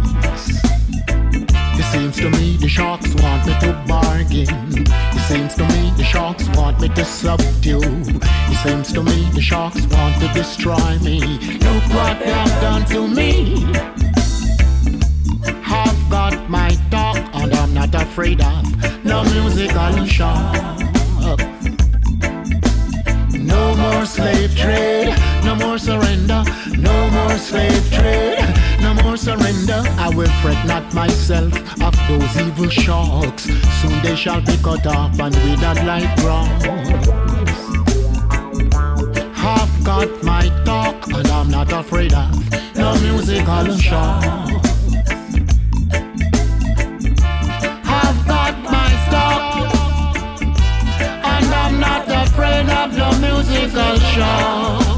Seems 1.92 2.16
to 2.18 2.30
me 2.30 2.56
the 2.56 2.68
sharks 2.68 3.14
want 3.16 3.46
me 3.46 3.52
to 3.60 3.72
bargain. 3.88 4.86
It 5.16 5.22
seems 5.28 5.54
to 5.54 5.64
me 5.64 5.92
the 5.96 6.04
sharks 6.04 6.48
want 6.56 6.80
me 6.80 6.88
to 6.88 7.04
subdue. 7.04 7.80
It 7.82 8.58
seems 8.64 8.92
to 8.92 9.02
me 9.02 9.28
the 9.34 9.40
sharks 9.40 9.86
want 9.86 10.20
to 10.20 10.28
destroy 10.32 10.98
me. 11.00 11.20
Look 11.58 11.84
what 11.94 12.18
they 12.20 12.30
have 12.30 12.60
done 12.60 12.84
to 12.86 13.08
me. 13.08 13.66
I've 15.66 16.10
got 16.10 16.48
my 16.48 16.70
talk 16.90 17.16
and 17.34 17.52
I'm 17.54 17.74
not 17.74 17.94
afraid 17.94 18.40
of 18.40 19.04
no 19.04 19.24
musical 19.24 20.04
shock. 20.06 20.56
No 23.32 23.74
more 23.74 24.06
slave 24.06 24.56
trade, 24.56 25.14
no 25.44 25.56
more 25.56 25.78
surrender, 25.78 26.44
no 26.76 27.10
more 27.10 27.36
slave 27.36 27.92
trade, 27.92 28.38
no 28.80 28.94
more 29.02 29.16
surrender. 29.16 29.82
I 29.98 30.10
will 30.14 30.30
fret 30.42 30.66
not 30.66 30.92
myself 30.94 31.52
of 31.82 31.94
those 32.08 32.36
evil 32.36 32.68
sharks. 32.68 33.44
Soon 33.80 34.02
they 34.02 34.16
shall 34.16 34.40
be 34.40 34.56
cut 34.58 34.86
off 34.86 35.18
and 35.18 35.34
withered 35.34 35.84
like 35.84 36.16
grass. 36.16 36.64
I've 39.42 39.84
got 39.84 40.22
my 40.22 40.48
talk 40.64 41.06
and 41.08 41.28
I'm 41.28 41.50
not 41.50 41.72
afraid 41.72 42.12
of 42.12 42.76
no 42.76 42.98
musical 43.00 43.76
shock. 43.76 44.24
I've 47.84 48.20
got 48.26 48.54
my 48.62 48.90
talk 49.10 49.74
and 51.32 51.54
I'm 51.62 51.80
not 51.80 52.08
afraid 52.08 52.68
of 52.68 52.96
no 52.96 53.10
musical 53.18 53.96
shock. 54.12 54.89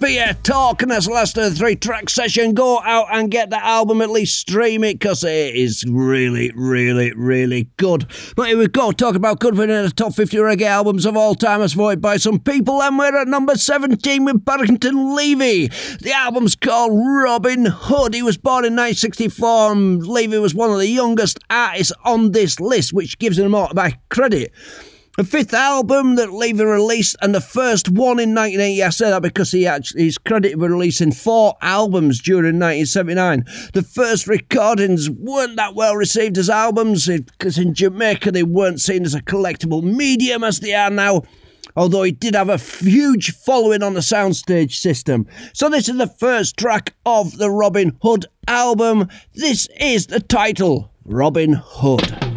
Burning 0.00 0.16
Spear 0.16 0.36
talking 0.42 0.90
us 0.90 1.08
last 1.08 1.36
of 1.36 1.44
the 1.44 1.54
three 1.54 1.76
track 1.76 2.08
session. 2.08 2.54
Go 2.54 2.80
out 2.80 3.08
and 3.12 3.30
get 3.30 3.50
the 3.50 3.64
album, 3.64 4.00
at 4.00 4.10
least 4.10 4.38
stream 4.38 4.82
it 4.82 4.94
because 4.94 5.22
it 5.24 5.54
is 5.54 5.84
really, 5.88 6.50
really, 6.54 7.12
really 7.12 7.68
good. 7.76 8.06
But 8.36 8.48
here 8.48 8.58
we 8.58 8.68
go, 8.68 8.92
talk 8.92 9.14
about 9.14 9.40
good 9.40 9.56
for 9.56 9.66
the 9.66 9.92
top 9.94 10.14
50 10.14 10.36
reggae 10.38 10.62
albums 10.62 11.06
of 11.06 11.16
all 11.16 11.34
time 11.34 11.60
as 11.62 11.74
voted 11.74 12.00
by 12.00 12.16
some 12.16 12.38
people. 12.38 12.82
And 12.82 12.98
we're 12.98 13.16
at 13.16 13.28
number 13.28 13.56
17 13.56 14.24
with 14.24 14.44
Barrington 14.44 15.14
Levy. 15.14 15.68
The 15.68 16.12
album's 16.12 16.56
called 16.56 16.92
Robin 16.94 17.66
Hood. 17.66 18.14
He 18.14 18.22
was 18.22 18.38
born 18.38 18.64
in 18.64 18.72
1964 18.72 19.72
and 19.72 20.06
Levy 20.06 20.38
was 20.38 20.54
one 20.54 20.70
of 20.70 20.78
the 20.78 20.88
youngest 20.88 21.38
artists 21.50 21.92
on 22.04 22.32
this 22.32 22.58
list, 22.60 22.92
which 22.92 23.18
gives 23.18 23.38
him 23.38 23.54
all 23.54 23.70
my 23.74 23.96
credit. 24.08 24.52
The 25.16 25.24
fifth 25.24 25.52
album 25.52 26.14
that 26.14 26.32
Levy 26.32 26.64
released 26.64 27.16
and 27.20 27.34
the 27.34 27.40
first 27.40 27.88
one 27.88 28.20
in 28.20 28.32
1980. 28.32 28.82
I 28.82 28.88
say 28.90 29.10
that 29.10 29.22
because 29.22 29.50
he 29.50 29.66
actually 29.66 30.06
is 30.06 30.18
credited 30.18 30.60
with 30.60 30.70
releasing 30.70 31.10
four 31.10 31.56
albums 31.60 32.22
during 32.22 32.60
1979. 32.60 33.44
The 33.74 33.82
first 33.82 34.28
recordings 34.28 35.10
weren't 35.10 35.56
that 35.56 35.74
well 35.74 35.96
received 35.96 36.38
as 36.38 36.48
albums 36.48 37.08
because 37.08 37.58
in 37.58 37.74
Jamaica 37.74 38.30
they 38.30 38.44
weren't 38.44 38.80
seen 38.80 39.04
as 39.04 39.14
a 39.14 39.20
collectible 39.20 39.82
medium 39.82 40.44
as 40.44 40.60
they 40.60 40.74
are 40.74 40.90
now. 40.90 41.24
Although 41.76 42.04
he 42.04 42.12
did 42.12 42.34
have 42.34 42.48
a 42.48 42.56
huge 42.56 43.32
following 43.32 43.82
on 43.82 43.94
the 43.94 44.00
soundstage 44.00 44.74
system. 44.74 45.26
So, 45.52 45.68
this 45.68 45.88
is 45.88 45.98
the 45.98 46.06
first 46.06 46.56
track 46.56 46.94
of 47.06 47.36
the 47.36 47.50
Robin 47.50 47.96
Hood 48.02 48.26
album. 48.48 49.08
This 49.34 49.68
is 49.78 50.06
the 50.06 50.20
title 50.20 50.90
Robin 51.04 51.52
Hood. 51.52 52.29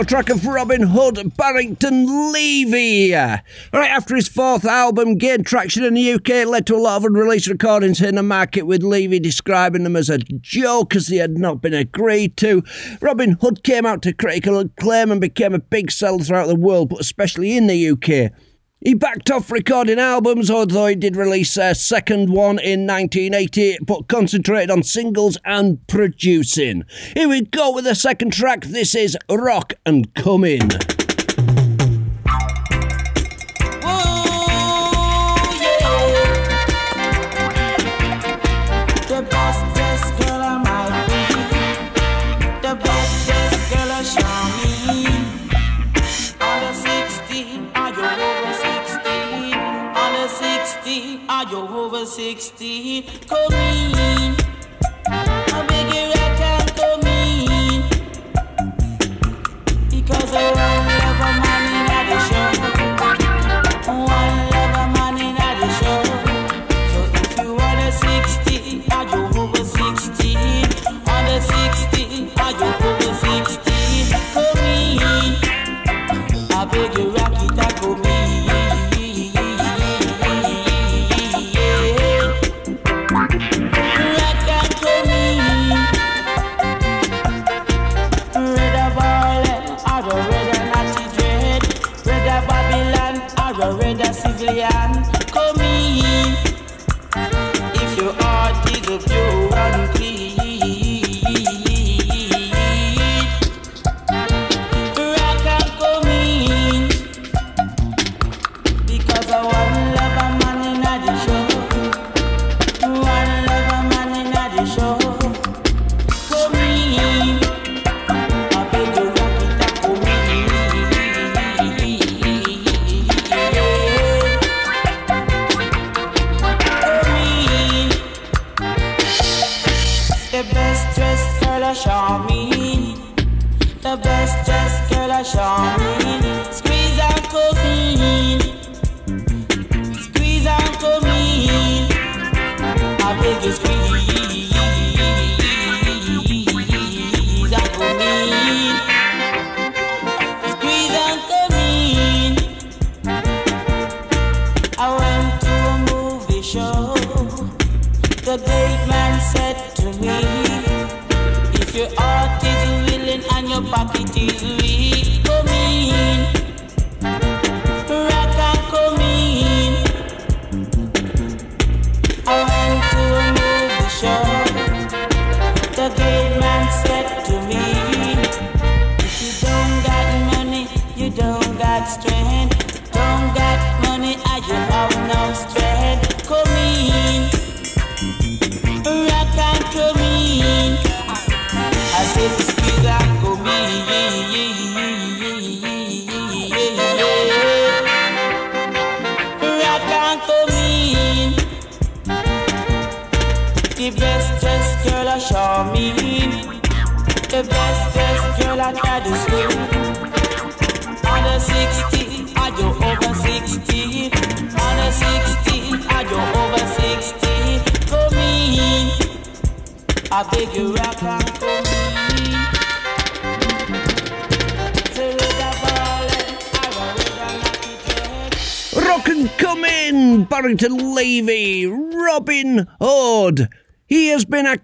title 0.00 0.22
track 0.22 0.30
of 0.30 0.46
Robin 0.46 0.82
Hood, 0.82 1.36
Barrington 1.36 2.32
Levy. 2.32 3.12
Right 3.12 3.44
after 3.72 4.16
his 4.16 4.28
fourth 4.28 4.64
album 4.64 5.18
gained 5.18 5.44
traction 5.44 5.84
in 5.84 5.92
the 5.92 6.12
UK, 6.12 6.46
led 6.46 6.66
to 6.68 6.76
a 6.76 6.78
lot 6.78 6.96
of 6.96 7.04
unreleased 7.04 7.48
recordings 7.48 8.00
in 8.00 8.14
the 8.14 8.22
market, 8.22 8.62
with 8.62 8.82
Levy 8.82 9.20
describing 9.20 9.82
them 9.84 9.96
as 9.96 10.08
a 10.08 10.18
joke 10.18 10.96
as 10.96 11.08
they 11.08 11.16
had 11.16 11.36
not 11.36 11.60
been 11.60 11.74
agreed 11.74 12.38
to. 12.38 12.62
Robin 13.02 13.32
Hood 13.42 13.62
came 13.62 13.84
out 13.84 14.00
to 14.02 14.14
critical 14.14 14.58
acclaim 14.58 15.10
and 15.10 15.20
became 15.20 15.52
a 15.52 15.58
big 15.58 15.90
seller 15.90 16.24
throughout 16.24 16.46
the 16.46 16.54
world, 16.54 16.88
but 16.88 17.00
especially 17.00 17.54
in 17.54 17.66
the 17.66 17.90
UK. 17.90 18.32
He 18.82 18.94
backed 18.94 19.30
off 19.30 19.50
recording 19.50 19.98
albums, 19.98 20.50
although 20.50 20.86
he 20.86 20.94
did 20.94 21.14
release 21.14 21.58
a 21.58 21.74
second 21.74 22.30
one 22.30 22.58
in 22.58 22.86
1980, 22.86 23.76
but 23.82 24.08
concentrated 24.08 24.70
on 24.70 24.82
singles 24.84 25.36
and 25.44 25.86
producing. 25.86 26.84
Here 27.14 27.28
we 27.28 27.42
go 27.42 27.74
with 27.74 27.84
the 27.84 27.94
second 27.94 28.32
track. 28.32 28.64
This 28.64 28.94
is 28.94 29.18
Rock 29.28 29.74
and 29.84 30.14
Come 30.14 30.44
In. 30.44 30.70
460. 52.10 53.02
Come 53.28 53.52
in. 53.52 54.34
I 55.06 55.64
beg 55.68 55.94
you, 55.94 56.10
I 56.10 56.28
can't 56.40 56.70
come 56.74 57.06
in. 57.06 57.82
Because 59.88 60.34
I 60.34 60.69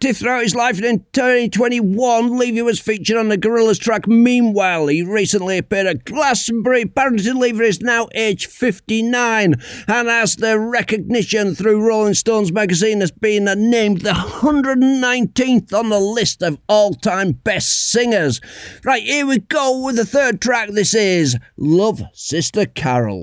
active 0.06 0.18
throughout 0.18 0.42
his 0.42 0.54
life, 0.54 0.76
and 0.76 0.84
in 0.84 0.98
2021, 1.12 2.38
Levy 2.38 2.62
was 2.62 2.78
featured 2.78 3.16
on 3.16 3.28
the 3.28 3.36
Gorillaz 3.36 3.80
track 3.80 4.06
Meanwhile. 4.06 4.86
He 4.86 5.02
recently 5.02 5.58
appeared 5.58 5.88
at 5.88 6.04
Glastonbury. 6.04 6.84
Barrington 6.84 7.40
Levy 7.40 7.66
is 7.66 7.80
now 7.80 8.06
aged 8.14 8.48
59 8.48 9.54
and 9.88 10.08
has 10.08 10.36
the 10.36 10.60
recognition 10.60 11.56
through 11.56 11.84
Rolling 11.84 12.14
Stones 12.14 12.52
magazine 12.52 13.02
as 13.02 13.10
being 13.10 13.46
named 13.46 14.02
the 14.02 14.12
119th 14.12 15.72
on 15.72 15.88
the 15.88 15.98
list 15.98 16.40
of 16.40 16.58
all 16.68 16.94
time 16.94 17.32
best 17.32 17.90
singers. 17.90 18.40
Right, 18.84 19.02
here 19.02 19.26
we 19.26 19.40
go 19.40 19.84
with 19.84 19.96
the 19.96 20.06
third 20.06 20.40
track. 20.40 20.70
This 20.70 20.94
is 20.94 21.36
Love 21.56 22.00
Sister 22.12 22.66
Carol. 22.66 23.22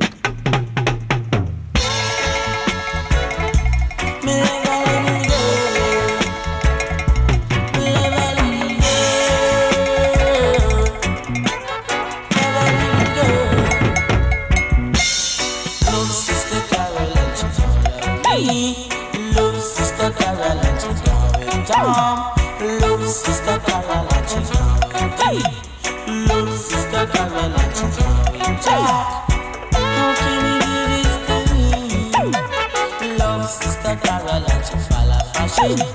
Fashion. 35.63 35.87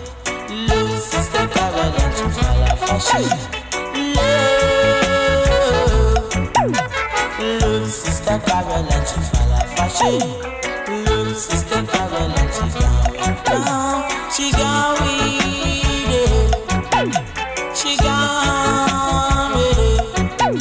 Love 0.68 1.00
sister 1.00 1.46
Carol 1.48 1.94
and 2.00 2.14
she 2.16 2.24
follow 2.40 2.76
fashion. 2.76 3.24
Love, 4.16 5.22
love 7.62 7.90
sister 7.90 8.38
Carol 8.46 8.88
and 8.92 9.06
she 9.08 9.20
follow 9.30 9.64
fashion. 9.76 10.18
Love 11.04 11.36
sister 11.36 11.82
Carol 11.86 12.32
and 12.38 12.50
she 14.32 14.46
going. 14.52 14.88
She 17.74 17.92
gone 17.96 19.52
with 19.54 19.78
it. 19.78 20.58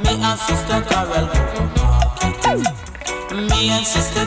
Me 0.00 0.12
and 0.22 0.38
sister 0.38 0.80
Carol 0.88 1.26
go 1.26 1.38
to 1.54 1.62
market. 1.76 2.60
Me 3.50 3.60
and 3.70 3.86
sister 3.86 4.25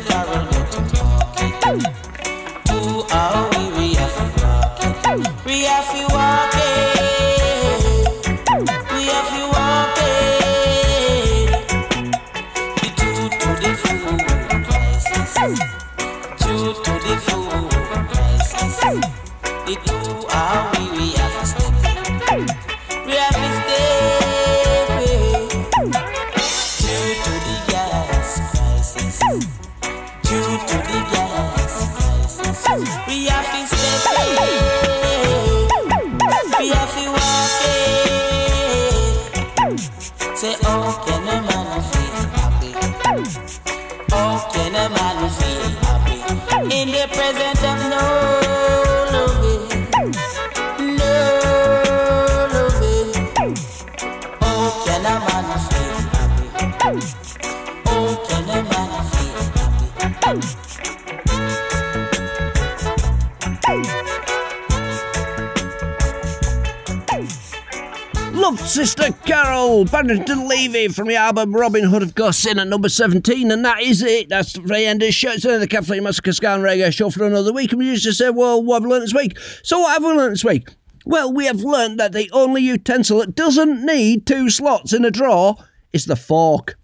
Barrington 70.09 70.47
Levy 70.47 70.87
from 70.87 71.07
the 71.07 71.15
album 71.15 71.53
Robin 71.53 71.83
Hood, 71.83 72.01
of 72.01 72.15
course, 72.15 72.43
in 72.47 72.57
at 72.57 72.67
number 72.67 72.89
17. 72.89 73.51
And 73.51 73.63
that 73.63 73.83
is 73.83 74.01
it. 74.01 74.27
That's 74.27 74.53
the 74.53 74.83
end 74.83 75.03
of 75.03 75.07
the 75.09 75.11
show. 75.11 75.33
It's 75.33 75.43
the 75.43 75.67
Catflea 75.67 76.01
Massacre 76.01 76.33
Scan 76.33 76.61
Reggae 76.61 76.91
show 76.91 77.11
for 77.11 77.27
another 77.27 77.53
week. 77.53 77.73
And 77.73 77.77
we 77.77 77.85
used 77.85 78.05
to 78.05 78.13
say, 78.13 78.31
well, 78.31 78.59
what 78.63 78.77
have 78.77 78.85
we 78.85 78.89
learned 78.89 79.03
this 79.03 79.13
week? 79.13 79.37
So, 79.61 79.81
what 79.81 79.93
have 79.93 80.03
we 80.03 80.17
learned 80.17 80.31
this 80.31 80.43
week? 80.43 80.69
Well, 81.05 81.31
we 81.31 81.45
have 81.45 81.61
learned 81.61 81.99
that 81.99 82.13
the 82.13 82.27
only 82.33 82.63
utensil 82.63 83.19
that 83.19 83.35
doesn't 83.35 83.85
need 83.85 84.25
two 84.25 84.49
slots 84.49 84.93
in 84.93 85.05
a 85.05 85.11
drawer 85.11 85.57
is 85.93 86.05
the 86.05 86.15
fork. 86.15 86.79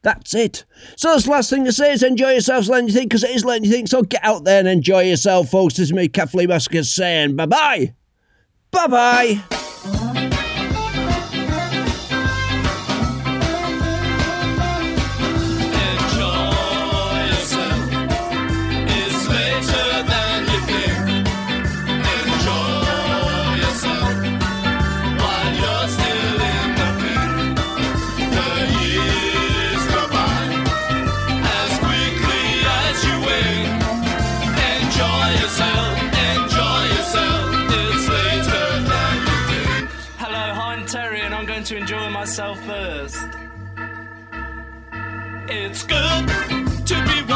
That's 0.00 0.34
it. 0.34 0.64
So 0.96 1.14
the 1.18 1.30
last 1.30 1.50
thing 1.50 1.66
to 1.66 1.72
say 1.72 1.92
is 1.92 2.02
enjoy 2.02 2.30
yourselves, 2.30 2.70
learn 2.70 2.84
anything, 2.84 3.08
because 3.08 3.24
it 3.24 3.36
is 3.36 3.44
learn 3.44 3.56
anything. 3.56 3.88
So 3.88 4.00
get 4.00 4.24
out 4.24 4.44
there 4.44 4.60
and 4.60 4.68
enjoy 4.68 5.02
yourself, 5.02 5.50
folks. 5.50 5.74
This 5.74 5.88
is 5.88 5.92
me, 5.92 6.08
Catflea 6.08 6.48
Massacre, 6.48 6.82
saying 6.82 7.36
bye-bye. 7.36 7.92
Bye-bye. 8.70 9.58
It's 45.52 45.82
good 45.82 46.28
to 46.86 46.94
be 47.06 47.29